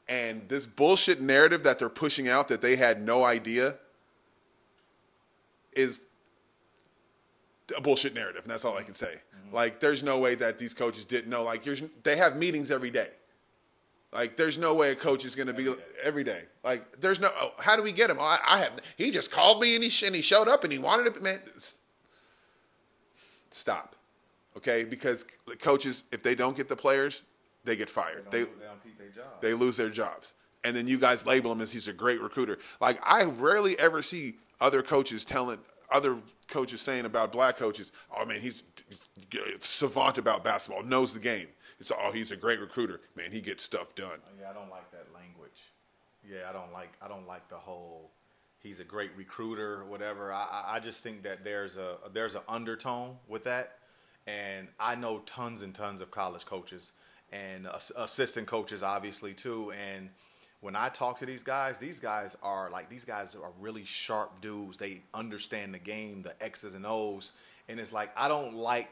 [0.09, 3.77] And this bullshit narrative that they're pushing out that they had no idea
[5.73, 6.07] is
[7.75, 9.13] a bullshit narrative, and that's all I can say.
[9.13, 9.55] Mm-hmm.
[9.55, 11.43] Like, there's no way that these coaches didn't know.
[11.43, 11.63] Like,
[12.03, 13.09] they have meetings every day.
[14.13, 16.43] Like, there's no way a coach is going to be every day.
[16.63, 17.27] Like, there's no.
[17.39, 18.17] Oh, how do we get him?
[18.19, 18.79] Oh, I, I, have.
[18.97, 21.21] He just called me and he and he showed up and he wanted to.
[21.21, 21.39] Man,
[23.49, 23.95] stop.
[24.55, 25.25] Okay, because
[25.59, 27.23] coaches, if they don't get the players,
[27.63, 28.25] they get fired.
[28.31, 29.41] They, they, they don't keep their jobs.
[29.41, 32.57] They lose their jobs, and then you guys label him as he's a great recruiter.
[32.79, 35.59] Like, I rarely ever see other coaches telling
[35.91, 38.63] other coaches saying about black coaches, oh man, he's
[39.59, 41.47] savant about basketball, knows the game.
[41.79, 43.01] It's oh, he's a great recruiter.
[43.15, 44.19] Man, he gets stuff done.
[44.25, 45.71] Oh, yeah, I don't like that language.
[46.27, 48.11] Yeah, I don't like I don't like the whole
[48.59, 50.31] he's a great recruiter or whatever.
[50.31, 53.75] I, I just think that there's a there's an undertone with that,
[54.25, 56.93] and I know tons and tons of college coaches
[57.31, 60.09] and assistant coaches, obviously too, and
[60.61, 64.41] when I talk to these guys, these guys are like these guys are really sharp
[64.41, 64.77] dudes.
[64.77, 67.33] They understand the game, the X's and O's,
[67.69, 68.89] and it's like I don't like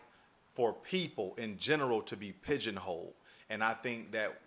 [0.54, 3.13] for people in general to be pigeonholed.
[3.49, 4.39] And I think that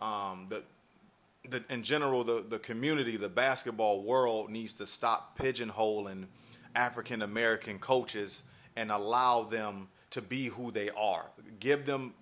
[0.00, 0.62] um, the
[1.48, 6.26] the, in general, the, the community, the basketball world needs to stop pigeonholing
[6.74, 8.44] African American coaches
[8.76, 11.26] and allow them to be who they are.
[11.60, 12.14] Give them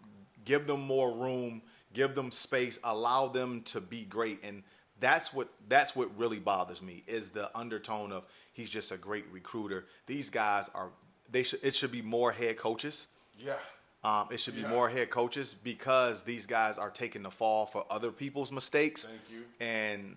[0.44, 4.42] give them more room give them space, allow them to be great.
[4.42, 4.62] And
[4.98, 9.24] that's what that's what really bothers me is the undertone of he's just a great
[9.32, 9.86] recruiter.
[10.06, 10.90] These guys are
[11.30, 13.08] they should it should be more head coaches.
[13.38, 13.54] Yeah.
[14.02, 14.70] Um, it should be yeah.
[14.70, 19.04] more head coaches because these guys are taking the fall for other people's mistakes.
[19.04, 19.44] Thank you.
[19.60, 20.16] And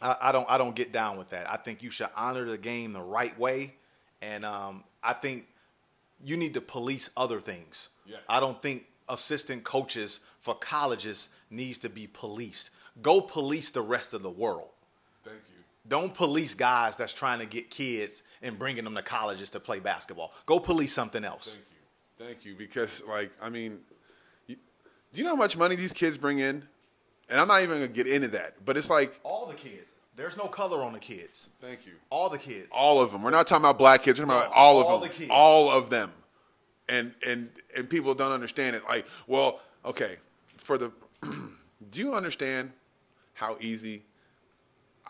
[0.00, 1.50] I, I don't I don't get down with that.
[1.50, 3.74] I think you should honor the game the right way,
[4.22, 5.46] and um, I think
[6.24, 7.90] you need to police other things.
[8.06, 8.16] Yeah.
[8.28, 12.70] I don't think assistant coaches for colleges needs to be policed.
[13.02, 14.70] Go police the rest of the world.
[15.24, 15.62] Thank you.
[15.86, 19.80] Don't police guys that's trying to get kids and bringing them to colleges to play
[19.80, 20.32] basketball.
[20.46, 21.58] Go police something else.
[21.58, 22.26] Thank you.
[22.26, 22.54] Thank you.
[22.54, 23.80] Because, like, I mean,
[24.46, 24.56] you,
[25.12, 26.62] do you know how much money these kids bring in?
[27.28, 29.20] And I'm not even going to get into that, but it's like.
[29.22, 29.98] All the kids.
[30.16, 31.50] There's no color on the kids.
[31.60, 31.92] Thank you.
[32.10, 32.68] All the kids.
[32.76, 33.22] All of them.
[33.22, 34.18] We're not talking about black kids.
[34.18, 35.08] We're talking about all, all of them.
[35.08, 35.30] The kids.
[35.30, 36.12] All of them
[36.90, 38.82] and and and people don't understand it.
[38.86, 40.16] Like, well, okay,
[40.58, 40.92] for the,
[41.90, 42.72] do you understand
[43.34, 44.02] how easy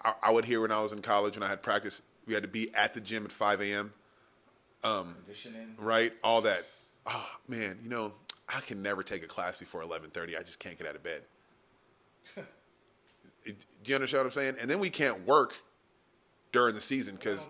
[0.04, 2.02] I, I, would hear when I was in college when I had practice?
[2.26, 3.92] We had to be at the gym at five a.m.
[4.84, 6.12] Um, Conditioning, right?
[6.22, 6.62] All that.
[7.06, 8.12] Oh man, you know,
[8.54, 10.36] I can never take a class before eleven thirty.
[10.36, 11.22] I just can't get out of bed.
[13.44, 13.52] do
[13.84, 14.54] you understand what I'm saying?
[14.60, 15.54] And then we can't work
[16.52, 17.48] during the season because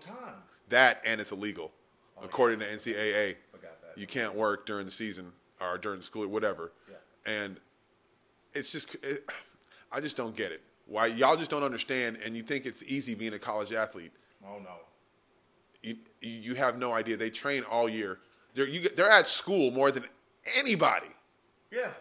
[0.69, 1.71] that and it's illegal,
[2.17, 2.67] oh, according yeah.
[2.67, 3.35] to NCAA
[3.95, 6.71] you can't work during the season or during the school, whatever.
[6.89, 7.33] Yeah.
[7.33, 7.57] And
[8.53, 9.23] it's just, it,
[9.91, 10.61] I just don't get it.
[10.91, 14.11] Why y'all just don't understand, and you think it's easy being a college athlete.
[14.45, 14.75] Oh no.
[15.81, 17.15] You you have no idea.
[17.15, 18.19] They train all year.
[18.53, 20.03] They're you, they're at school more than
[20.59, 21.07] anybody.
[21.71, 21.91] Yeah,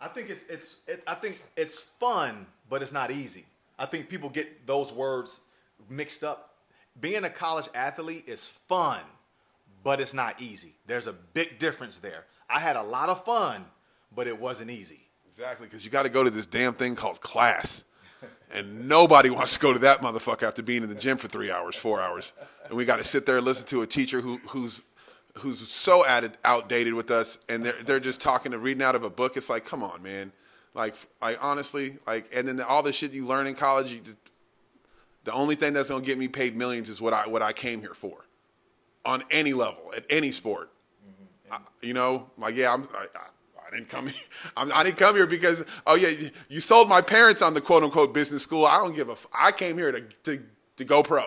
[0.00, 3.44] I think it's it's it, I think it's fun, but it's not easy.
[3.78, 5.42] I think people get those words
[5.90, 6.54] mixed up.
[6.98, 9.02] Being a college athlete is fun,
[9.88, 10.74] but it's not easy.
[10.86, 12.26] There's a big difference there.
[12.50, 13.64] I had a lot of fun,
[14.14, 15.08] but it wasn't easy.
[15.26, 17.84] Exactly, because you got to go to this damn thing called class.
[18.52, 21.50] And nobody wants to go to that motherfucker after being in the gym for three
[21.50, 22.34] hours, four hours.
[22.66, 24.82] And we got to sit there and listen to a teacher who, who's
[25.38, 29.04] who's so added, outdated with us, and they're they're just talking and reading out of
[29.04, 29.38] a book.
[29.38, 30.32] It's like, come on, man.
[30.74, 34.02] Like, like honestly, like, and then all the shit you learn in college, you,
[35.24, 37.80] the only thing that's gonna get me paid millions is what I what I came
[37.80, 38.27] here for,
[39.04, 40.70] on any level, at any sport.
[41.06, 41.54] Mm-hmm.
[41.54, 42.82] I, you know, like yeah, I'm.
[42.82, 43.06] I,
[43.66, 44.22] I didn't come here.
[44.56, 46.08] I didn't come here because oh yeah,
[46.48, 48.64] you sold my parents on the quote unquote business school.
[48.64, 49.12] I don't give a.
[49.12, 50.42] F- I came here to to,
[50.76, 51.24] to go pro.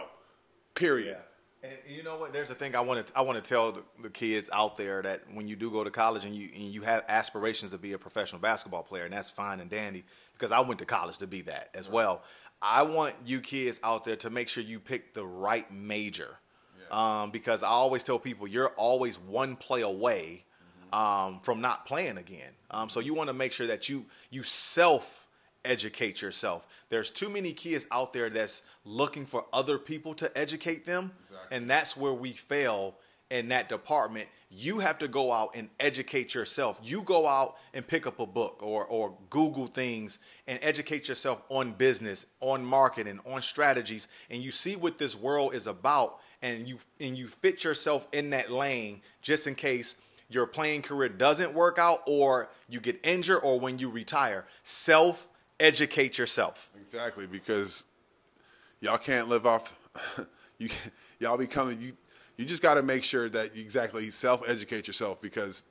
[0.73, 1.17] Period.
[1.17, 1.23] Yeah.
[1.63, 2.33] And you know what?
[2.33, 5.03] There's a thing I want to I want to tell the, the, kids out there
[5.03, 7.93] that when you do go to college and you and you have aspirations to be
[7.93, 10.03] a professional basketball player, and that's fine and dandy
[10.33, 11.93] because I went to college to be that as right.
[11.93, 12.23] well.
[12.63, 16.37] I want you kids out there to make sure you pick the right major.
[16.91, 20.43] Um, because I always tell people you're always one play away
[20.93, 22.51] um, from not playing again.
[22.69, 25.27] Um, so you want to make sure that you you self
[25.63, 26.85] educate yourself.
[26.89, 31.57] There's too many kids out there that's looking for other people to educate them, exactly.
[31.57, 32.95] and that's where we fail
[33.29, 34.27] in that department.
[34.49, 36.81] You have to go out and educate yourself.
[36.83, 41.41] You go out and pick up a book or or Google things and educate yourself
[41.49, 46.67] on business, on marketing, on strategies, and you see what this world is about and
[46.67, 51.53] you and you fit yourself in that lane just in case your playing career doesn't
[51.53, 54.45] work out or you get injured or when you retire.
[54.63, 55.27] Self
[55.59, 56.69] educate yourself.
[56.79, 57.85] Exactly, because
[58.79, 59.79] y'all can't live off
[60.57, 60.69] you
[61.19, 61.93] y'all becoming you
[62.37, 65.65] you just got to make sure that you exactly self educate yourself because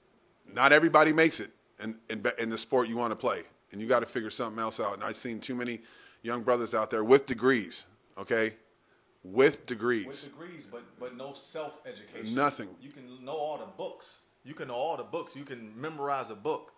[0.53, 1.51] not everybody makes it
[1.83, 4.61] in, in, in the sport you want to play and you got to figure something
[4.61, 5.81] else out and I've seen too many
[6.23, 7.87] young brothers out there with degrees
[8.19, 8.55] okay
[9.23, 13.67] with degrees with degrees but but no self education nothing you can know all the
[13.77, 16.73] books you can know all the books, you can memorize a book,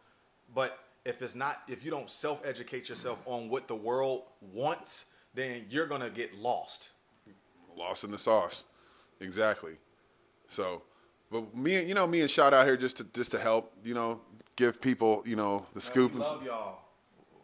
[0.55, 5.07] but if it's not, if you don't self educate yourself on what the world wants,
[5.35, 6.91] then you're gonna get lost.
[7.77, 8.67] Lost in the sauce,
[9.21, 9.75] exactly.
[10.47, 10.83] So,
[11.31, 13.73] but me, and you know, me and shout out here just to just to help,
[13.85, 14.21] you know,
[14.57, 16.13] give people, you know, the scoop.
[16.13, 16.79] we love y'all.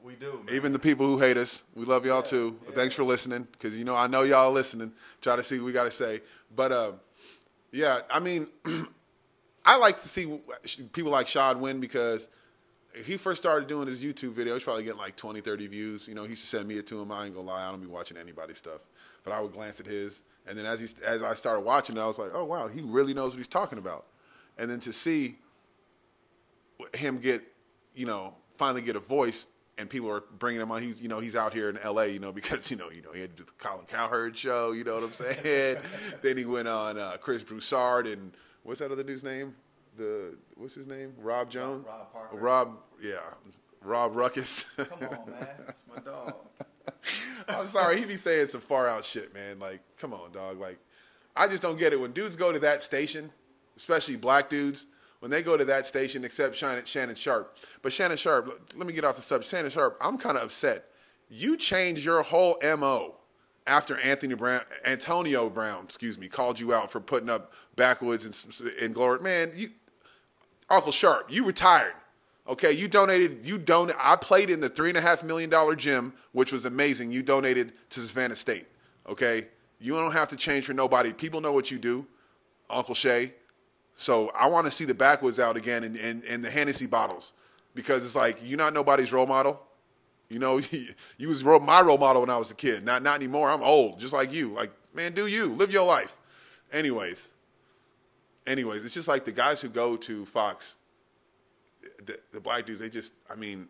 [0.08, 0.40] We do.
[0.46, 0.54] Man.
[0.54, 2.58] Even the people who hate us, we love y'all yeah, too.
[2.64, 2.74] Yeah.
[2.74, 4.90] Thanks for listening, because you know I know y'all listening.
[5.20, 6.22] Try to see what we got to say,
[6.56, 6.92] but uh,
[7.72, 8.48] yeah, I mean.
[9.66, 10.40] I like to see
[10.94, 12.30] people like Shad win because
[13.04, 14.54] he first started doing his YouTube video.
[14.54, 16.08] He's probably getting like 20, 30 views.
[16.08, 17.12] You know, he used to send me it to him.
[17.12, 18.80] I ain't gonna lie, I don't be watching anybody's stuff,
[19.24, 20.22] but I would glance at his.
[20.46, 22.80] And then as he as I started watching it, I was like, oh wow, he
[22.80, 24.06] really knows what he's talking about.
[24.56, 25.36] And then to see
[26.94, 27.42] him get,
[27.94, 30.82] you know, finally get a voice and people are bringing him on.
[30.82, 32.08] He's you know he's out here in L.A.
[32.08, 34.72] You know because you know you know he had to do the Colin Cowherd show.
[34.72, 35.78] You know what I'm saying?
[36.22, 39.54] then he went on uh, Chris Broussard and what's that other dude's name?
[39.96, 41.14] The what's his name?
[41.18, 41.86] Rob Jones.
[41.86, 42.36] Rob, Rob Parker.
[42.36, 43.16] Rob, yeah,
[43.82, 44.74] Rob Ruckus.
[44.76, 46.34] Come on, man, that's my dog.
[47.48, 49.58] I'm sorry, he be saying some far out shit, man.
[49.58, 50.60] Like, come on, dog.
[50.60, 50.78] Like,
[51.34, 53.30] I just don't get it when dudes go to that station,
[53.76, 54.86] especially black dudes.
[55.20, 57.56] When they go to that station, except Shannon, Sharpe.
[57.82, 59.50] But Shannon Sharpe, let me get off the subject.
[59.50, 60.84] Shannon Sharpe, I'm kind of upset.
[61.28, 63.16] You changed your whole MO
[63.66, 68.72] after Anthony Brown, Antonio Brown, excuse me, called you out for putting up backwoods and,
[68.80, 69.20] and glory.
[69.20, 69.68] Man, you,
[70.70, 71.94] Uncle Sharpe, you retired.
[72.48, 73.42] Okay, you donated.
[73.42, 73.90] You don.
[73.98, 77.12] I played in the three and a half million dollar gym, which was amazing.
[77.12, 78.66] You donated to Savannah State.
[79.06, 79.48] Okay,
[79.80, 81.12] you don't have to change for nobody.
[81.12, 82.06] People know what you do,
[82.70, 83.34] Uncle Shay.
[84.00, 87.34] So I want to see the backwoods out again and, and, and the Hennessy bottles
[87.74, 89.60] because it's like you're not nobody's role model.
[90.28, 90.60] You know,
[91.18, 92.84] you was my role model when I was a kid.
[92.84, 93.50] Not not anymore.
[93.50, 94.50] I'm old, just like you.
[94.50, 96.16] Like, man, do you live your life?
[96.72, 97.32] Anyways,
[98.46, 100.78] anyways, it's just like the guys who go to Fox,
[102.06, 102.78] the, the black dudes.
[102.78, 103.66] They just, I mean,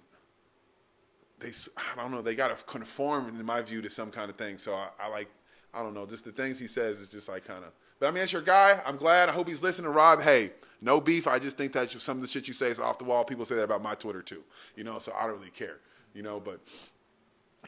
[1.40, 2.20] they, I don't know.
[2.20, 4.58] They got to conform, in my view, to some kind of thing.
[4.58, 5.30] So I, I like,
[5.72, 6.04] I don't know.
[6.04, 7.72] Just the things he says is just like kind of.
[8.00, 8.80] But I mean, as your guy.
[8.86, 9.28] I'm glad.
[9.28, 9.92] I hope he's listening.
[9.92, 11.26] Rob, hey, no beef.
[11.26, 13.24] I just think that some of the shit you say is off the wall.
[13.24, 14.44] People say that about my Twitter too.
[14.76, 15.78] You know, so I don't really care
[16.18, 16.40] you know.
[16.40, 16.60] But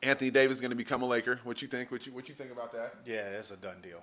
[0.03, 1.41] Anthony Davis is going to become a Laker.
[1.45, 1.91] What you think?
[1.91, 2.95] What you what you think about that?
[3.07, 4.03] Yeah, that's a done deal.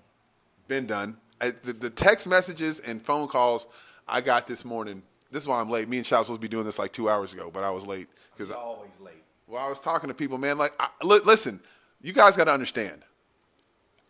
[0.67, 1.17] Been done.
[1.39, 3.67] The, the text messages and phone calls
[4.07, 5.03] I got this morning.
[5.29, 5.87] This is why I'm late.
[5.87, 7.85] Me and Chad supposed to be doing this like two hours ago, but I was
[7.85, 9.23] late because always late.
[9.47, 10.57] Well, I was talking to people, man.
[10.57, 11.61] Like, I, li- listen,
[12.01, 13.01] you guys got to understand.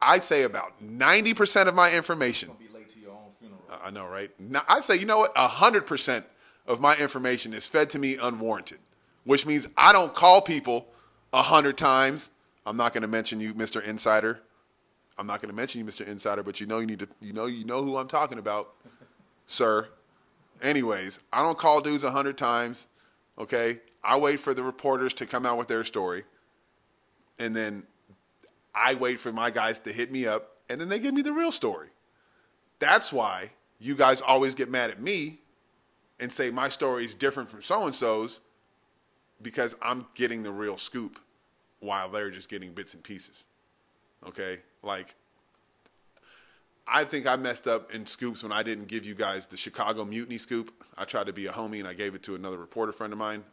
[0.02, 2.50] I'd say about ninety percent of my information.
[2.60, 3.62] Be late to your own funeral.
[3.70, 4.30] Uh, I know, right?
[4.40, 5.36] Now, I'd say, you know what?
[5.36, 6.26] hundred percent
[6.68, 8.80] of my information is fed to me unwarranted,
[9.24, 10.88] which means I don't call people
[11.34, 12.32] a hundred times.
[12.66, 13.82] I'm not going to mention you, Mr.
[13.84, 14.42] Insider.
[15.18, 16.06] I'm not going to mention you, Mr.
[16.06, 18.74] Insider, but you know you need to, you know, you know who I'm talking about,
[19.46, 19.88] sir.
[20.62, 22.88] Anyways, I don't call dudes a hundred times.
[23.40, 26.24] Okay, I wait for the reporters to come out with their story,
[27.40, 27.86] and then
[28.78, 31.34] I wait for my guys to hit me up, and then they give me the
[31.34, 31.90] real story.
[32.80, 35.40] That's why you guys always get mad at me
[36.20, 38.42] and say my story is different from so and so's
[39.42, 41.20] because I'm getting the real scoop
[41.80, 43.46] while they're just getting bits and pieces.
[44.26, 44.60] Okay?
[44.82, 45.14] Like,
[46.88, 50.06] I think I messed up in scoops when I didn't give you guys the Chicago
[50.06, 50.72] Mutiny scoop.
[50.98, 53.20] I tried to be a homie and I gave it to another reporter friend of
[53.20, 53.44] mine,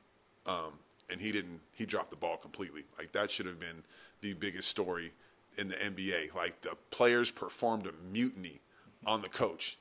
[0.47, 0.79] um,
[1.11, 1.61] and he didn't.
[1.73, 2.85] He dropped the ball completely.
[2.97, 3.83] Like that should have been
[4.25, 5.13] the biggest story
[5.59, 6.35] in the NBA.
[6.35, 8.61] Like the players performed a mutiny
[9.07, 9.77] on the coach,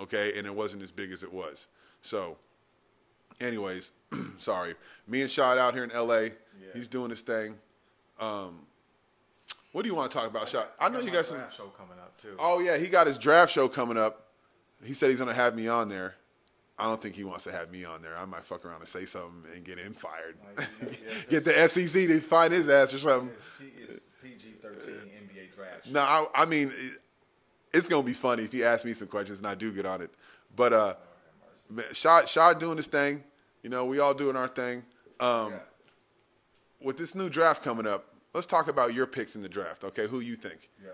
[0.00, 1.66] okay, and it wasn't as big as it was.
[2.00, 2.36] So,
[3.40, 3.92] anyways,
[4.38, 4.76] sorry.
[5.08, 6.28] Me and Shad out here in LA.
[6.72, 7.56] He's doing his thing.
[8.20, 8.60] Um,
[9.72, 10.68] what do you want to talk about, Shad?
[10.78, 11.38] I know Got you got some.
[11.38, 12.36] draft show coming up too.
[12.38, 14.28] Oh yeah, he got his draft show coming up.
[14.84, 16.14] He said he's gonna have me on there.
[16.80, 18.16] I don't think he wants to have me on there.
[18.16, 20.36] I might fuck around and say something and get him fired.
[20.56, 23.30] Like, you know, yeah, get the SEC to find his ass or something.
[23.78, 24.94] It's PG thirteen
[25.28, 25.90] NBA draft.
[25.90, 26.98] No, I, I mean, it-
[27.72, 30.02] it's gonna be funny if he asks me some questions and I do get on
[30.02, 30.10] it.
[30.56, 30.94] But uh,
[31.92, 33.22] Shad Shad doing his thing.
[33.62, 34.82] You know, we all doing our thing.
[35.20, 35.58] Um, Yeah.
[36.82, 39.84] With this new draft coming up, let's talk about your picks in the draft.
[39.84, 40.68] Okay, who you think?
[40.82, 40.90] Yeah.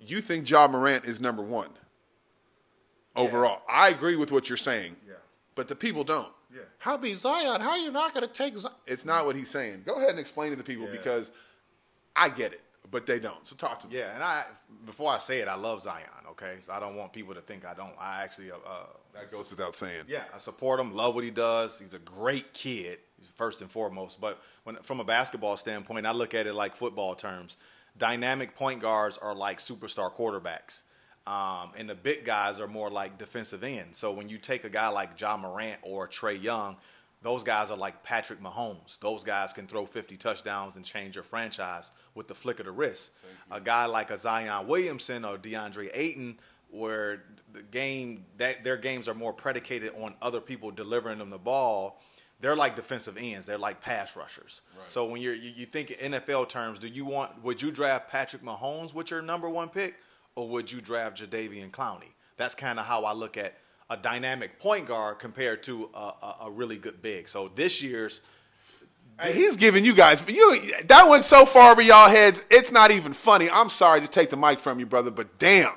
[0.00, 1.70] You think Ja Morant is number one
[3.16, 3.62] overall?
[3.70, 4.96] I agree with what you're saying.
[5.06, 5.14] Yeah.
[5.54, 6.28] But the people don't.
[6.52, 6.62] Yeah.
[6.78, 7.60] How be Zion?
[7.60, 8.74] How you not going to take Zion?
[8.86, 9.82] It's not what he's saying.
[9.86, 10.92] Go ahead and explain it to the people Yeah.
[10.92, 11.30] because
[12.16, 13.46] I get it, but they don't.
[13.46, 13.96] So talk to me.
[13.98, 14.44] Yeah, and I
[14.84, 16.04] before I say it, I love Zion.
[16.30, 17.92] Okay, so I don't want people to think I don't.
[18.00, 20.04] I actually, uh, uh, That goes without saying.
[20.08, 20.94] yeah, I support him.
[20.94, 21.78] Love what he does.
[21.78, 22.98] He's a great kid,
[23.34, 24.20] first and foremost.
[24.20, 27.58] But when from a basketball standpoint, I look at it like football terms.
[27.98, 30.84] Dynamic point guards are like superstar quarterbacks.
[31.26, 33.98] Um, and the big guys are more like defensive ends.
[33.98, 36.76] So when you take a guy like Ja Morant or Trae Young,
[37.22, 38.98] those guys are like Patrick Mahomes.
[38.98, 42.72] Those guys can throw 50 touchdowns and change your franchise with the flick of the
[42.72, 43.12] wrist.
[43.50, 46.38] A guy like a Zion Williamson or DeAndre Ayton,
[46.70, 51.38] where the game that their games are more predicated on other people delivering them the
[51.38, 52.00] ball.
[52.40, 53.44] They're like defensive ends.
[53.44, 54.62] They're like pass rushers.
[54.88, 58.10] So when you're you, you think in NFL terms, do you want would you draft
[58.10, 59.96] Patrick Mahomes with your number one pick,
[60.34, 62.12] or would you draft Jadeveon Clowney?
[62.36, 63.54] That's kind of how I look at
[63.88, 67.28] a dynamic point guard compared to a, a, a really good big.
[67.28, 68.20] So this year's
[69.20, 72.46] Hey, he's giving you guys you that went so far over y'all heads.
[72.50, 73.50] It's not even funny.
[73.52, 75.74] I'm sorry to take the mic from you, brother, but damn.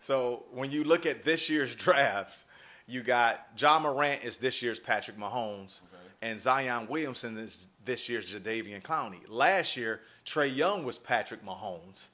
[0.00, 2.44] So when you look at this year's draft,
[2.86, 5.80] you got Ja Morant is this year's Patrick Mahomes,
[6.20, 9.20] and Zion Williamson is this year's Jadeveon Clowney.
[9.28, 12.10] Last year, Trae Young was Patrick Mahomes,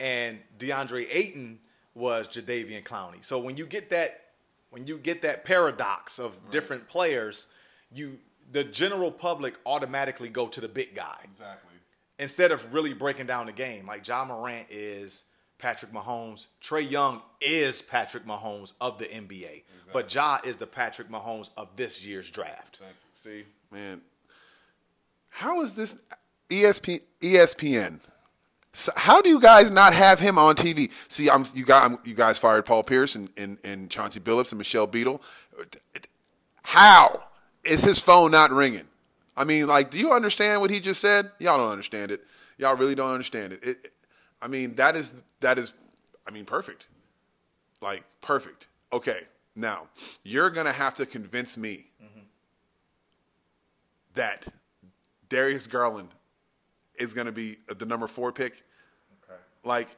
[0.00, 1.58] and DeAndre Ayton
[1.94, 3.22] was Jadeveon Clowney.
[3.22, 4.20] So when you get that,
[4.70, 7.52] when you get that paradox of different players,
[7.92, 8.18] you
[8.50, 11.70] the general public automatically go to the big guy Exactly.
[12.18, 13.86] instead of really breaking down the game.
[13.86, 15.24] Like Ja Morant is
[15.58, 21.08] Patrick Mahomes, Trae Young is Patrick Mahomes of the NBA, but Ja is the Patrick
[21.08, 22.80] Mahomes of this year's draft.
[23.22, 24.02] See, man,
[25.28, 26.02] how is this
[26.50, 28.00] ESP, ESPN?
[28.72, 30.90] So how do you guys not have him on TV?
[31.08, 34.52] See, I'm you got I'm, you guys fired Paul Pierce and, and, and Chauncey Billups
[34.52, 35.22] and Michelle Beadle.
[36.62, 37.24] How
[37.64, 38.86] is his phone not ringing?
[39.36, 41.30] I mean, like, do you understand what he just said?
[41.38, 42.22] Y'all don't understand it.
[42.58, 43.60] Y'all really don't understand it.
[43.62, 43.92] it, it
[44.40, 45.74] I mean, that is that is,
[46.26, 46.88] I mean, perfect.
[47.82, 48.68] Like perfect.
[48.92, 49.20] Okay,
[49.54, 49.88] now
[50.22, 52.20] you're gonna have to convince me mm-hmm.
[54.14, 54.48] that
[55.28, 56.08] Darius Garland
[56.96, 58.62] is going to be the number four pick.
[59.24, 59.40] Okay.
[59.64, 59.88] Like,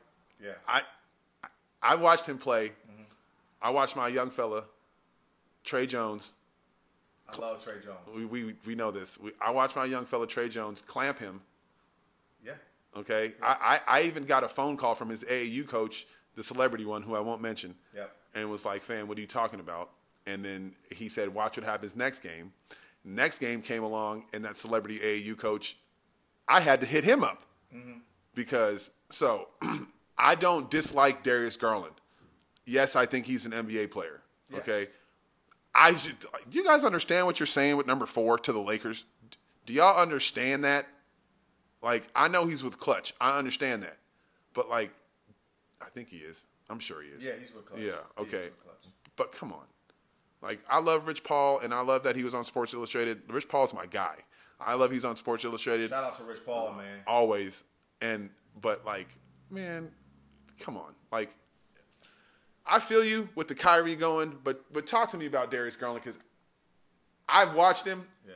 [0.42, 0.52] Yeah.
[0.68, 0.82] I
[1.82, 2.68] I watched him play.
[2.68, 3.02] Mm-hmm.
[3.62, 4.64] I watched my young fella,
[5.64, 6.34] Tre Jones.
[7.28, 8.06] I love Tre Jones.
[8.16, 9.18] We we, we know this.
[9.18, 11.40] We, I watched my young fella Tre Jones clamp him.
[12.44, 12.52] Yeah.
[12.96, 16.06] Okay, I, I I even got a phone call from his AAU coach,
[16.36, 17.74] the celebrity one, who I won't mention.
[17.94, 18.14] Yep.
[18.34, 19.90] And was like, "Fan, what are you talking about?"
[20.26, 22.52] And then he said, "Watch what happens next game."
[23.04, 25.76] Next game came along, and that celebrity AAU coach,
[26.48, 27.42] I had to hit him up
[28.34, 29.48] because so
[30.18, 31.94] I don't dislike Darius Garland.
[32.66, 34.20] Yes, I think he's an NBA player.
[34.50, 34.60] Yes.
[34.60, 34.86] Okay,
[35.74, 35.92] I
[36.48, 39.04] do you guys understand what you're saying with number four to the Lakers?
[39.66, 40.86] Do y'all understand that?
[41.82, 43.12] Like, I know he's with Klutch.
[43.20, 43.98] I understand that.
[44.54, 44.90] But, like,
[45.82, 46.46] I think he is.
[46.70, 47.26] I'm sure he is.
[47.26, 47.82] Yeah, he's with Klutch.
[47.82, 48.48] Yeah, okay.
[48.62, 48.92] Klutch.
[49.16, 49.64] But come on.
[50.40, 53.22] Like, I love Rich Paul, and I love that he was on Sports Illustrated.
[53.28, 54.16] Rich Paul's my guy.
[54.60, 57.00] I love he's on Sports Illustrated Shout out to Rich Paul, man.
[57.06, 57.64] always.
[58.00, 58.30] And
[58.60, 59.08] but like,
[59.50, 59.90] man,
[60.60, 60.94] come on.
[61.12, 61.30] Like,
[62.66, 66.02] I feel you with the Kyrie going, but but talk to me about Darius Garland
[66.02, 66.18] because
[67.28, 68.04] I've watched him.
[68.26, 68.34] Yeah.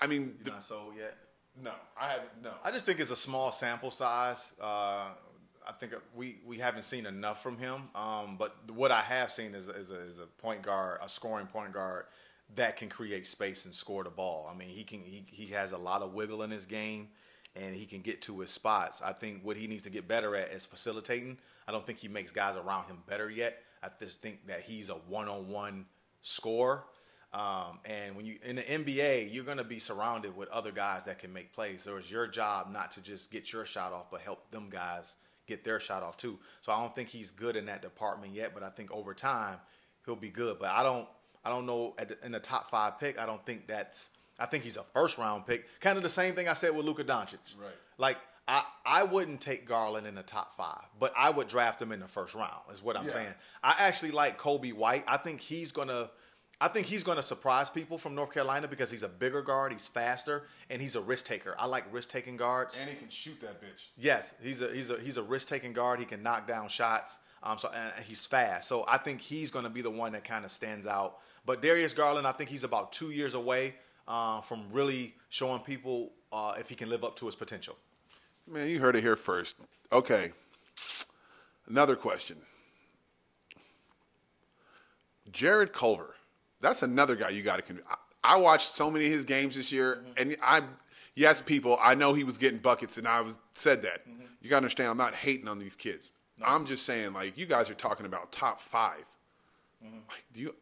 [0.00, 1.16] I mean, He's the- not sold yet.
[1.62, 2.52] no, I have no.
[2.64, 4.54] I just think it's a small sample size.
[4.60, 5.08] Uh,
[5.68, 7.82] I think we, we haven't seen enough from him.
[7.94, 11.46] Um, but what I have seen is, is, a, is a point guard, a scoring
[11.46, 12.06] point guard
[12.56, 14.50] that can create space and score the ball.
[14.52, 17.08] I mean, he can he, he has a lot of wiggle in his game,
[17.54, 19.02] and he can get to his spots.
[19.02, 21.38] I think what he needs to get better at is facilitating.
[21.68, 23.58] I don't think he makes guys around him better yet.
[23.82, 25.86] I just think that he's a one-on-one
[26.20, 26.84] scorer.
[27.32, 31.04] Um, and when you in the NBA, you're going to be surrounded with other guys
[31.04, 31.82] that can make plays.
[31.82, 35.16] So it's your job not to just get your shot off, but help them guys
[35.46, 36.38] get their shot off too.
[36.60, 39.58] So I don't think he's good in that department yet, but I think over time
[40.04, 40.58] he'll be good.
[40.58, 41.06] But I don't,
[41.44, 43.18] I don't know at the, in the top five pick.
[43.20, 44.10] I don't think that's.
[44.38, 45.66] I think he's a first round pick.
[45.80, 47.56] Kind of the same thing I said with Luka Doncic.
[47.60, 47.70] Right.
[47.98, 48.16] Like
[48.48, 52.00] I, I wouldn't take Garland in the top five, but I would draft him in
[52.00, 52.60] the first round.
[52.72, 53.10] Is what I'm Yeah.
[53.10, 53.34] saying.
[53.62, 55.04] I actually like Coby White.
[55.06, 56.10] I think he's gonna.
[56.62, 59.72] I think he's going to surprise people from North Carolina because he's a bigger guard,
[59.72, 61.54] he's faster, and he's a risk taker.
[61.58, 62.78] I like risk taking guards.
[62.78, 63.86] and he can shoot that bitch.
[63.96, 66.00] Yes, he's a he's a he's a risk taking guard.
[66.00, 67.18] He can knock down shots.
[67.42, 68.68] Um, so and he's fast.
[68.68, 71.18] So I think he's going to be the one that kind of stands out.
[71.46, 73.74] But Darius Garland, I think he's about two years away
[74.06, 77.76] uh, from really showing people uh, if he can live up to his potential.
[78.46, 79.56] Man, you heard it here first.
[79.92, 80.32] Okay.
[81.68, 82.36] Another question.
[85.32, 86.14] Jarrett Culver.
[86.60, 87.74] That's another guy you got to.
[87.88, 90.62] I, I watched so many of his games this year, and I,
[91.14, 94.02] yes, people, I know he was getting buckets, and I was said that.
[94.42, 96.12] You got to understand, I'm not hating on these kids.
[96.44, 98.96] I'm just saying, like, you guys are talking about top 5
[99.84, 99.96] mm-hmm.
[100.08, 100.54] Like, do you?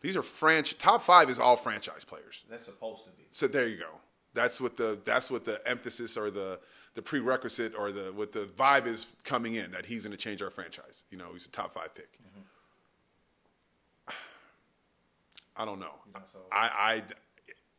[0.00, 0.74] These are franchise.
[0.74, 2.44] Top five is all franchise players.
[2.48, 3.24] That's supposed to be.
[3.30, 4.00] So there you go.
[4.32, 6.58] That's what the that's what the emphasis or the
[6.94, 10.40] the prerequisite or the what the vibe is coming in that he's going to change
[10.40, 11.04] our franchise.
[11.10, 12.12] You know, he's a top five pick.
[12.14, 12.40] Mm-hmm.
[15.56, 15.94] I don't know.
[16.32, 16.38] so?
[16.50, 17.02] I, I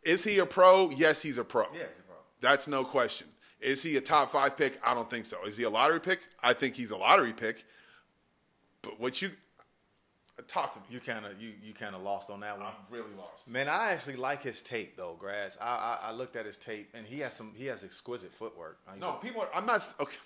[0.04, 0.90] is he a pro?
[0.92, 1.64] Yes, he's a pro.
[1.74, 2.18] Yeah, he's a pro.
[2.40, 3.28] That's no question.
[3.62, 4.80] Is he a top five pick?
[4.86, 5.46] I don't think so.
[5.46, 6.20] Is he a lottery pick?
[6.44, 7.64] I think he's a lottery pick.
[8.82, 9.30] But what you
[10.48, 10.86] talk to me?
[10.90, 12.68] You kind of you you kind of lost on that one.
[12.68, 13.48] I'm really lost.
[13.48, 15.58] Man, I actually like his tape though, Grass.
[15.62, 18.80] I, I I looked at his tape and he has some he has exquisite footwork.
[18.88, 19.42] Uh, he's No, a- people.
[19.42, 19.88] Are, I'm not.
[20.00, 20.18] Okay,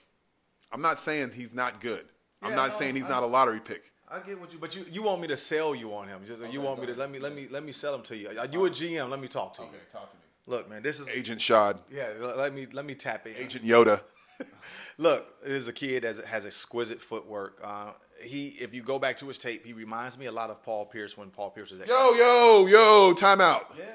[0.71, 2.05] I'm not saying he's not good.
[2.41, 3.91] I'm not no, saying he's I- not a lottery pick.
[4.09, 6.21] I get what you, but you you want me to sell you on him?
[6.25, 8.27] Just you want me to let me let me let me sell him to you.
[8.39, 9.09] Are you a GM?
[9.09, 9.67] Let me talk to you.
[9.91, 10.21] talk to me.
[10.47, 12.09] Look, man, this is Agent Shad, yeah.
[12.37, 13.35] Let me let me tap in.
[13.35, 14.01] Agent Yoda.
[14.97, 17.59] Look, this is a kid that has exquisite footwork.
[17.63, 20.61] Uh, he, if you go back to his tape, he reminds me a lot of
[20.63, 21.87] Paul Pierce when Paul Pierce was at.
[21.87, 23.73] Yo, yo, yo, time out.
[23.77, 23.85] Yeah.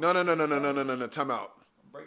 [0.00, 1.52] No, no, no, no, no, no, no, no, no, time out.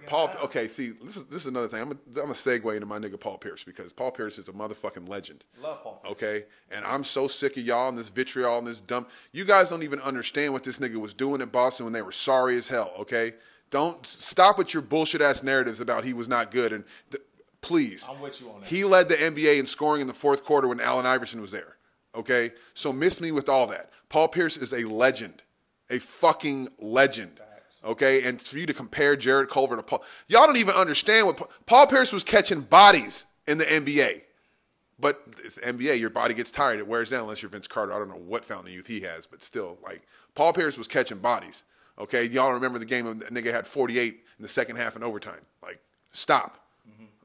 [0.08, 1.82] Paul, okay, see, this is this is another thing.
[1.82, 4.54] I'm a, I'm a segue into my nigga Paul Pierce because Paul Pierce is a
[4.54, 5.44] motherfucking legend.
[5.62, 6.12] Love Paul Pierce.
[6.14, 6.44] Okay,
[6.74, 9.08] and I'm so sick of y'all and this vitriol and this dumb.
[9.34, 12.14] You guys don't even understand what this nigga was doing in Boston when they were
[12.14, 12.94] sorry as hell.
[13.00, 13.34] Okay,
[13.74, 17.24] don't stop with your bullshit ass narratives about he was not good and th-
[17.60, 18.08] please.
[18.08, 18.70] I'm with you on that.
[18.70, 21.78] He led the NBA in scoring in the fourth quarter when Allen Iverson was there.
[22.14, 23.88] Okay, so miss me with all that.
[24.10, 25.42] Paul Pierce is a legend,
[25.90, 27.40] a fucking legend.
[27.84, 31.38] Okay, and for you to compare Jarrett Culver to Paul, y'all don't even understand what
[31.38, 34.22] Paul, Paul Pierce was catching bodies in the NBA.
[35.00, 36.78] But it's the NBA, your body gets tired.
[36.78, 37.92] It wears down unless you're Vince Carter.
[37.92, 40.04] I don't know what fountain of youth he has, but still, like
[40.36, 41.64] Paul Pierce was catching bodies.
[42.00, 43.06] Okay, y'all remember the game?
[43.06, 45.42] The nigga had 48 in the second half in overtime.
[45.62, 45.80] Like,
[46.10, 46.60] stop.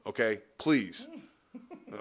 [0.05, 1.09] Okay, please.
[1.91, 1.97] Uh,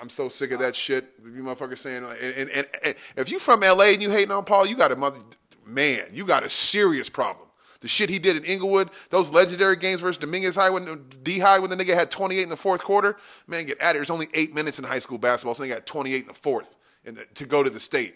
[0.00, 1.04] I'm so sick of that shit.
[1.24, 4.44] You motherfuckers saying, and, and, and, and if you from LA and you hating on
[4.44, 5.18] Paul, you got a mother,
[5.66, 7.48] man, you got a serious problem.
[7.80, 11.58] The shit he did in Inglewood, those legendary games versus Dominguez High when D High
[11.58, 13.16] when the nigga had 28 in the fourth quarter,
[13.48, 13.94] man, get at it.
[13.94, 16.76] There's only eight minutes in high school basketball, so they got 28 in the fourth
[17.04, 18.14] the, to go to the state.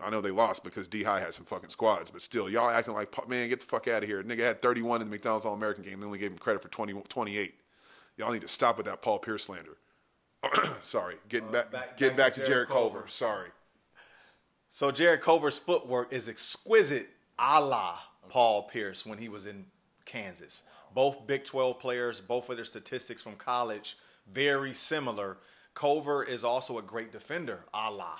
[0.00, 2.94] I know they lost because D High had some fucking squads, but still, y'all acting
[2.94, 4.22] like man, get the fuck out of here.
[4.22, 5.98] Nigga had 31 in the McDonald's All American game.
[6.00, 7.54] They only gave him credit for 20, 28.
[8.16, 9.76] Y'all need to stop with that Paul Pierce slander.
[10.80, 12.98] Sorry, getting uh, back, back- getting back back, to to Jarrett Jarrett Culver.
[12.98, 13.08] Culver.
[13.08, 13.48] Sorry.
[14.68, 19.66] So Jarrett Culver's footwork is exquisite, a la Paul Pierce when he was in
[20.04, 20.64] Kansas.
[20.94, 23.96] Both Big 12 players, both of their statistics from college,
[24.30, 25.38] very similar.
[25.74, 28.14] Culver is also a great defender, a la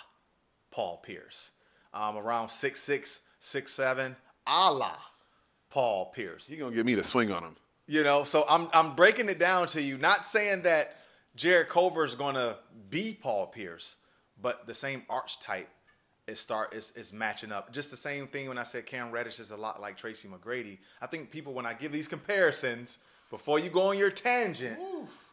[0.70, 1.52] Paul Pierce.
[1.98, 4.14] Um, around 6'6", 6'7",
[4.46, 4.92] a la
[5.70, 6.48] Paul Pierce.
[6.48, 7.56] You're gonna get me to swing on him.
[7.86, 10.96] You know, so I'm I'm breaking it down to you, not saying that
[11.36, 12.56] Jarrett Culver is gonna
[12.90, 13.96] be Paul Pierce,
[14.40, 15.68] but the same archetype
[16.26, 17.72] is start is, is matching up.
[17.72, 20.78] Just the same thing when I said Cam Reddish is a lot like Tracy McGrady.
[21.00, 22.98] I think people when I give these comparisons,
[23.30, 24.78] before you go on your tangent,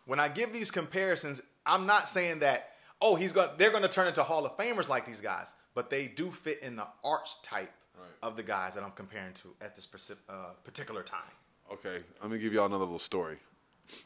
[0.05, 2.69] when I give these comparisons, I'm not saying that
[3.05, 5.89] oh he's going they're going to turn into Hall of Famers like these guys, but
[5.89, 8.07] they do fit in the archetype Right.
[8.23, 11.31] of the guys that I'm comparing to at this perci- uh, particular time.
[11.71, 13.37] Okay, let me give y'all another little story.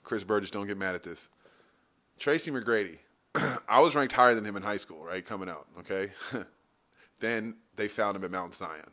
[0.03, 1.29] Chris Burgess, don't get mad at this.
[2.19, 2.99] Tracy McGrady,
[3.67, 5.25] I was ranked higher than him in high school, right?
[5.25, 6.11] Coming out, okay.
[7.19, 8.91] then they found him at Mount Zion.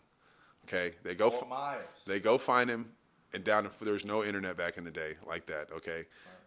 [0.65, 1.29] Okay, they go.
[1.29, 1.85] F- Myers.
[2.07, 2.93] They go find him,
[3.35, 5.71] and down there was no internet back in the day like that.
[5.73, 6.05] Okay,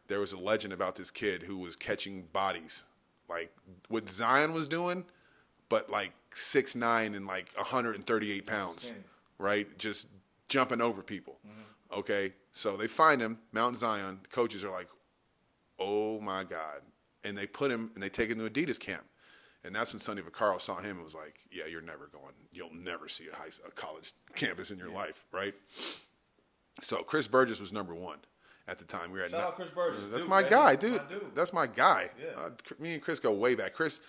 [0.08, 2.86] there was a legend about this kid who was catching bodies,
[3.30, 3.52] like
[3.88, 5.06] what Zion was doing,
[5.70, 8.94] but like six nine and like 138 pounds,
[9.38, 9.68] right?
[9.78, 10.10] Just
[10.48, 11.40] jumping over people.
[11.48, 12.00] Mm-hmm.
[12.00, 14.20] Okay, so they find him, Mount Zion.
[14.24, 14.88] The coaches are like,
[15.80, 16.82] "Oh my God!"
[17.24, 19.04] And they put him and they take him to Adidas camp.
[19.64, 22.34] And that's when Sonny Vaccaro saw him and was like, "Yeah, you're never going.
[22.52, 25.54] You'll never see a high a college campus in your life, right?"
[26.82, 28.20] So Chris Burgess was number one
[28.70, 29.12] at the time.
[29.12, 30.08] We were at Shout out Chris Burgess.
[30.08, 30.50] That's Dude, my baby.
[30.56, 30.92] guy, dude.
[30.98, 31.36] my dude.
[31.36, 32.10] That's my guy.
[32.22, 32.40] Yeah.
[32.42, 32.50] Uh,
[32.80, 33.74] me and Chris go way back.
[33.74, 34.02] Chris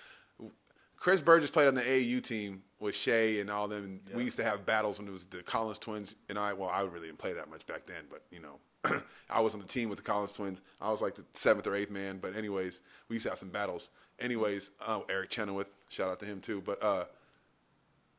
[0.96, 3.84] Chris Burgess played on the AAU team with Shea and all them.
[4.06, 6.52] And We used to have battles when it was the Collins twins and I.
[6.52, 8.58] Well, I really didn't play that much back then, but you know,
[9.30, 10.60] I was on the team with the Collins twins.
[10.80, 12.18] I was like the seventh or eighth man.
[12.18, 13.90] But anyways, we used to have some battles.
[14.18, 16.60] Anyways, uh, Eric Chenoweth, shout out to him too.
[16.60, 17.04] But uh,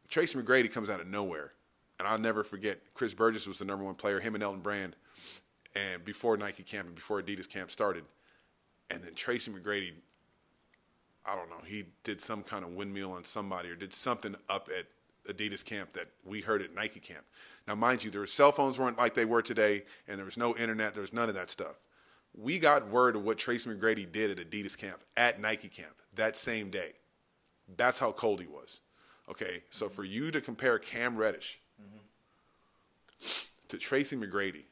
[0.09, 1.51] Tracy McGrady comes out of nowhere,
[1.99, 2.79] and I'll never forget.
[2.95, 4.19] Chris Burgess was the number one player.
[4.19, 4.95] Him and Elton Brand,
[5.76, 8.03] and before Nike camp and before Adidas camp started,
[8.89, 9.93] and then Tracy McGrady.
[11.26, 11.61] I don't know.
[11.65, 14.88] He did some kind of windmill on somebody or did something up at
[15.32, 17.24] Adidas camp that we heard at Nike camp.
[17.67, 20.55] Now, mind you, their cell phones weren't like they were today, and there was no
[20.55, 20.93] internet.
[20.93, 21.80] There was none of that stuff.
[22.34, 26.38] We got word of what Tracy McGrady did at Adidas camp at Nike camp that
[26.38, 26.93] same day.
[27.78, 28.82] That's how cold he was.
[29.30, 29.93] Okay, so mm-hmm.
[29.93, 33.67] for you to compare Cam Reddish mm-hmm.
[33.67, 34.63] to Tracy McGrady,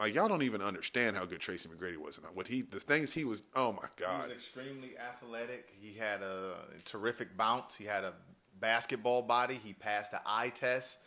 [0.00, 3.12] like y'all don't even understand how good Tracy McGrady was and what he, the things
[3.12, 3.42] he was.
[3.54, 5.68] Oh my god, He was extremely athletic.
[5.78, 7.76] He had a terrific bounce.
[7.76, 8.14] He had a
[8.58, 9.54] basketball body.
[9.62, 11.00] He passed the eye test.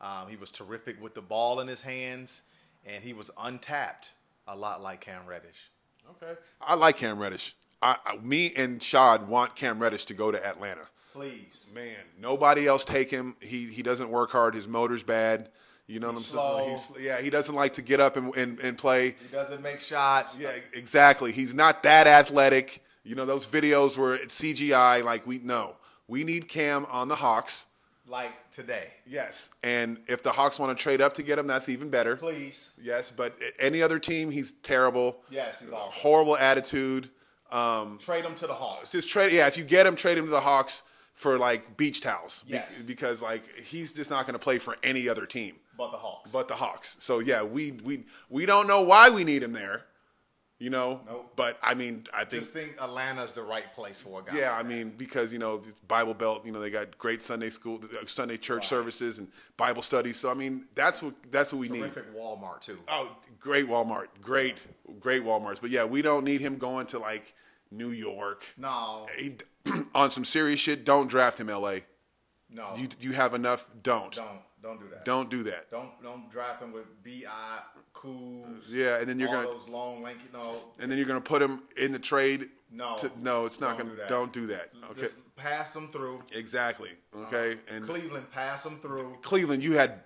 [0.00, 2.44] Um, he was terrific with the ball in his hands,
[2.86, 4.14] and he was untapped,
[4.46, 5.70] a lot like Cam Reddish.
[6.10, 7.54] Okay, I like Cam Reddish.
[7.82, 10.88] I, I, me and Shad want Cam Reddish to go to Atlanta.
[11.12, 11.70] Please.
[11.74, 13.34] Man, nobody else take him.
[13.42, 14.54] He he doesn't work hard.
[14.54, 15.50] His motor's bad.
[15.88, 16.58] You know what I'm slow.
[16.58, 16.70] saying?
[16.70, 19.16] He's, yeah, he doesn't like to get up and, and, and play.
[19.20, 20.38] He doesn't make shots.
[20.38, 21.32] Yeah, exactly.
[21.32, 22.84] He's not that athletic.
[23.04, 25.02] You know those videos where it's CGI.
[25.02, 25.76] Like we know,
[26.06, 27.64] we need Cam on the Hawks.
[28.06, 28.84] Like today.
[29.06, 32.16] Yes, and if the Hawks want to trade up to get him, that's even better.
[32.16, 32.72] Please.
[32.82, 35.18] Yes, but any other team, he's terrible.
[35.30, 35.90] Yes, he's awful.
[35.92, 37.08] Horrible attitude.
[37.50, 38.92] Um, Trade him to the Hawks.
[38.92, 39.32] just trade.
[39.32, 40.82] Yeah, if you get him, trade him to the Hawks
[41.14, 42.42] for like beach towels.
[42.44, 42.82] Be- Yes.
[42.82, 46.30] because like he's just not going to play for any other team But the Hawks.
[46.32, 46.96] but the Hawks.
[47.00, 49.84] So yeah, we we we don't know why we need him there.
[50.60, 51.34] You know, Nope.
[51.36, 54.36] but I mean, I think just think Atlanta's the right place for a guy.
[54.36, 57.22] yeah, like I mean because you know it's Bible Belt, you know they got great
[57.22, 60.16] Sunday school, Sunday church services and Bible studies.
[60.16, 61.78] So I mean that's what that's what we need.
[61.82, 62.76] terrific Walmart too.
[62.88, 63.08] Oh,
[63.38, 64.66] great Walmart, great
[64.98, 65.60] great WalMarts.
[65.60, 67.34] But yeah, we don't need him going to like
[67.70, 68.44] New York.
[68.56, 69.36] No, He,
[69.94, 71.84] on some serious shit, don't draft him, L.A.
[72.50, 73.70] no, You you have enough.
[73.84, 75.04] Don't don't don't do that.
[75.04, 75.70] don't do that.
[75.70, 77.22] Don't don't draft him with bi
[77.92, 78.74] coos.
[78.74, 80.24] Yeah, and then you're all gonna those long lanky.
[80.32, 82.46] No, and then you're gonna put him in the trade.
[82.70, 82.96] No.
[82.98, 83.90] to, no, it's not gonna.
[83.90, 84.08] do that.
[84.08, 84.68] Don't do that.
[84.90, 86.22] Okay, just pass them through.
[86.36, 86.90] exactly.
[87.16, 89.16] Okay, and Cleveland, pass them through.
[89.22, 90.00] Cleveland, you had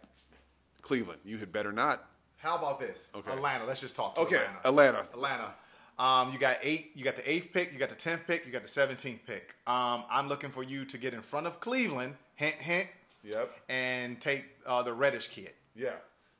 [0.80, 1.20] Cleveland.
[1.24, 2.04] You had better not.
[2.36, 3.10] How about this?
[3.14, 3.30] Okay.
[3.32, 3.64] Atlanta.
[3.64, 4.98] Let's just talk to Okay, Atlanta.
[5.04, 5.06] Atlanta.
[5.12, 5.54] Atlanta.
[5.98, 6.90] Um, you got eight.
[6.94, 7.72] You got the eighth pick.
[7.72, 8.46] You got the tenth pick.
[8.46, 9.54] You got the seventeenth pick.
[9.66, 12.14] Um, I'm looking for you to get in front of Cleveland.
[12.34, 12.88] Hint, hint.
[13.24, 13.50] Yep.
[13.68, 15.52] And take uh, the Reddish kid.
[15.76, 15.94] Yeah.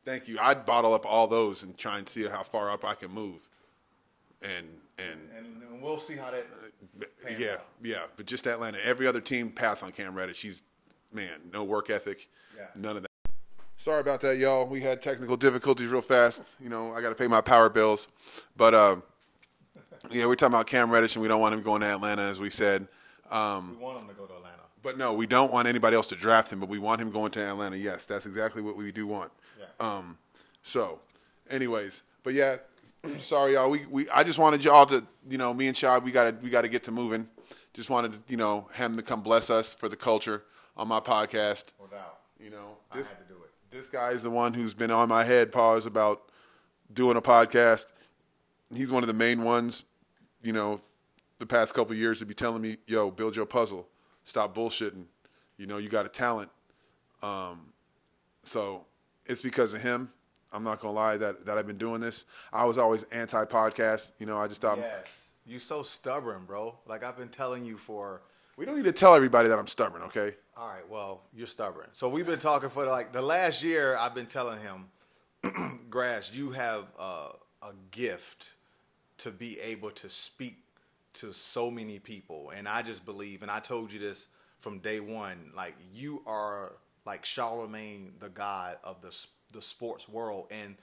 [0.05, 0.39] Thank you.
[0.41, 3.49] I'd bottle up all those and try and see how far up I can move.
[4.43, 4.67] And
[4.99, 6.45] and And, and we'll see how that.
[7.25, 7.65] pans yeah, out.
[7.83, 7.99] yeah.
[8.17, 8.79] But just Atlanta.
[8.85, 10.43] Every other team pass on Cam Reddish.
[10.43, 10.65] He's
[11.13, 12.29] man, no work ethic.
[12.57, 12.65] Yeah.
[12.75, 13.09] None of that.
[13.77, 14.67] Sorry about that, y'all.
[14.67, 16.43] We had technical difficulties real fast.
[16.61, 18.09] You know, I got to pay my power bills.
[18.57, 19.03] But um,
[20.11, 22.39] yeah, we're talking about Cam Reddish, and we don't want him going to Atlanta, as
[22.41, 22.87] we said.
[23.31, 24.42] Um, We want him to go to Atlanta.
[24.83, 27.31] But no, we don't want anybody else to draft him, but we want him going
[27.33, 27.77] to Atlanta.
[27.77, 29.31] Yes, that's exactly what we do want.
[29.59, 29.67] Yeah.
[29.79, 30.19] Um,
[30.63, 31.01] so,
[31.51, 32.57] anyways, but yeah,
[33.19, 33.71] sorry y'all.
[33.71, 36.51] We, we I just wanted y'all to, you know, me and Shad, we gotta we
[36.51, 37.29] gotta get to moving.
[37.75, 40.45] Just wanted, you know, him to come bless us for the culture
[40.77, 41.73] on my podcast.
[41.91, 42.19] Doubt.
[42.39, 43.51] You know, I this had to do it.
[43.71, 46.23] This guy is the one who's been on my head, pause about
[46.93, 47.93] doing a podcast.
[48.75, 49.85] He's one of the main ones,
[50.43, 50.81] you know,
[51.39, 53.89] the past couple years to be telling me, "Yo, build your puzzle.
[54.25, 55.07] Stop bullshitting.
[55.57, 56.51] You know, you got a talent."
[57.23, 57.73] Um,
[58.43, 58.87] so
[59.27, 60.11] it's because of him.
[60.53, 62.27] I'm not gonna lie that that I've been doing this.
[62.53, 64.21] I was always anti podcast.
[64.21, 65.31] You know, I just thought Yes.
[65.45, 66.79] You so stubborn, bro.
[66.87, 68.23] Like I've been telling you for
[68.57, 70.03] we don't need to tell everybody that I'm stubborn.
[70.03, 70.35] Okay.
[70.57, 71.89] All right, well, you're stubborn.
[71.95, 73.97] So we've been talking for like the last year.
[73.97, 77.31] I've been telling him, Grass, you have a,
[77.63, 78.55] a gift
[79.19, 80.59] to be able to speak
[81.15, 85.01] to so many people, and I just believe, and I told you this from day
[85.01, 90.77] one, like you are like Charlamagne, the god of the the sports world, and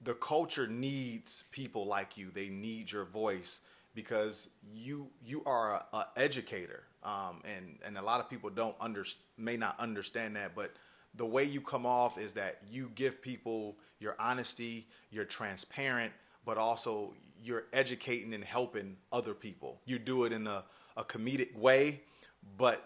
[0.00, 2.30] the culture needs people like you.
[2.30, 3.62] They need your voice
[3.94, 8.76] because you you are a, a educator, um, and and a lot of people don't
[8.80, 9.04] under
[9.36, 10.72] may not understand that, but
[11.14, 16.12] the way you come off is that you give people your honesty, you're transparent,
[16.48, 17.12] but also
[17.44, 19.82] you're educating and helping other people.
[19.84, 20.64] You do it in a,
[20.96, 22.00] a comedic way,
[22.56, 22.82] but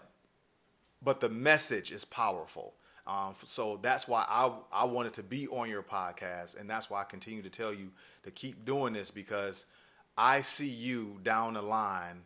[1.01, 2.73] but the message is powerful.
[3.07, 6.99] Um, so that's why I I wanted to be on your podcast, and that's why
[6.99, 7.93] I continue to tell you
[8.23, 9.65] to keep doing this because
[10.17, 12.23] I see you down the line,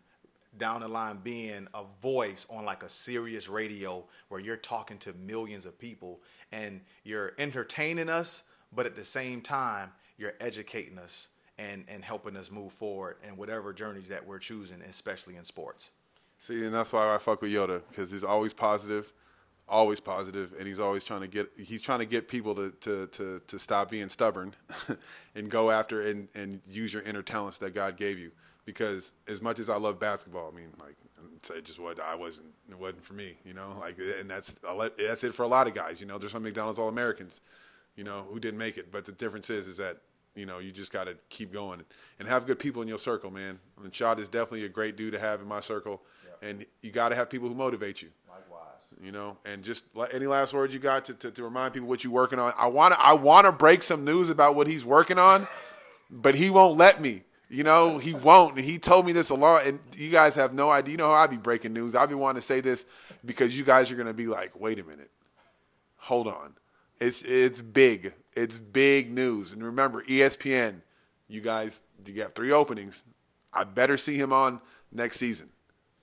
[0.58, 5.14] down the line being a voice on like a Sirius radio where you're talking to
[5.14, 6.20] millions of people
[6.52, 12.36] and you're entertaining us, but at the same time you're educating us and and helping
[12.36, 15.92] us move forward in whatever journeys that we're choosing, especially in sports.
[16.40, 19.14] See, and that's why I fuck with Yoda because he's always positive
[19.70, 23.08] always positive and he's always trying to get he's trying to get people to to
[23.08, 24.54] to, to stop being stubborn
[25.36, 28.32] and go after and and use your inner talents that God gave you.
[28.66, 30.96] Because as much as I love basketball I mean like
[31.56, 33.76] it just what I wasn't it wasn't for me you know?
[33.80, 34.56] Like and that's
[34.98, 36.18] that's it for a lot of guys you know?
[36.18, 37.42] There's some McDonald's All Americans
[37.98, 39.98] you know who didn't make it but the difference is is that
[40.36, 41.84] you know you just got to keep going
[42.20, 45.14] and have good people in your circle man and Shad is definitely a great dude
[45.14, 46.02] to have in my circle
[46.42, 49.04] and you got to have people who motivate you Likewise.
[49.04, 52.04] you know, and just any last words you got to, to, to remind people what
[52.04, 52.54] you're working on.
[52.58, 55.48] I want to I want to break some news about what he's working on,
[56.12, 57.24] but he won't let me.
[57.50, 58.58] You know, he won't.
[58.58, 60.92] And he told me this a lot, and you guys have no idea.
[60.92, 61.96] You know how I be breaking news.
[61.96, 62.86] I'd be wanting to say this
[63.26, 65.10] because you guys are gonna be like, wait a minute,
[65.96, 66.54] hold on.
[67.00, 68.14] It's it's big.
[68.34, 69.54] It's big news.
[69.54, 70.82] And remember, ESPN.
[71.30, 73.04] You guys, you got three openings.
[73.54, 75.50] I better see him on next season.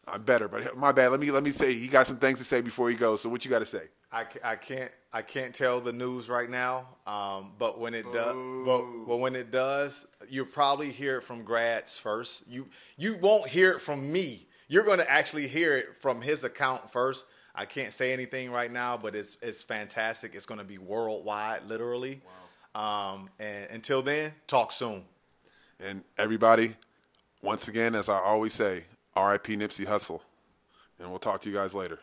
[0.06, 1.08] I'm better, but my bad.
[1.08, 3.22] Let me let me say he got some things to say before he goes.
[3.22, 3.84] So what you got to say?
[4.12, 8.36] I, I can't I can't tell the news right now, um, but when it does,
[8.64, 12.44] but, but when it does, you'll probably hear it from Grass first.
[12.48, 14.46] You you won't hear it from me.
[14.68, 17.26] You're going to actually hear it from his account first.
[17.54, 20.34] I can't say anything right now, but it's it's fantastic.
[20.34, 22.20] It's going to be worldwide, literally.
[22.74, 23.12] Wow.
[23.14, 25.04] Um, and until then, talk soon.
[25.78, 26.74] And everybody,
[27.42, 28.84] once again, as I always say,
[29.16, 30.20] RIP Nipsey Hussle.
[30.98, 32.00] And we'll talk to you guys later.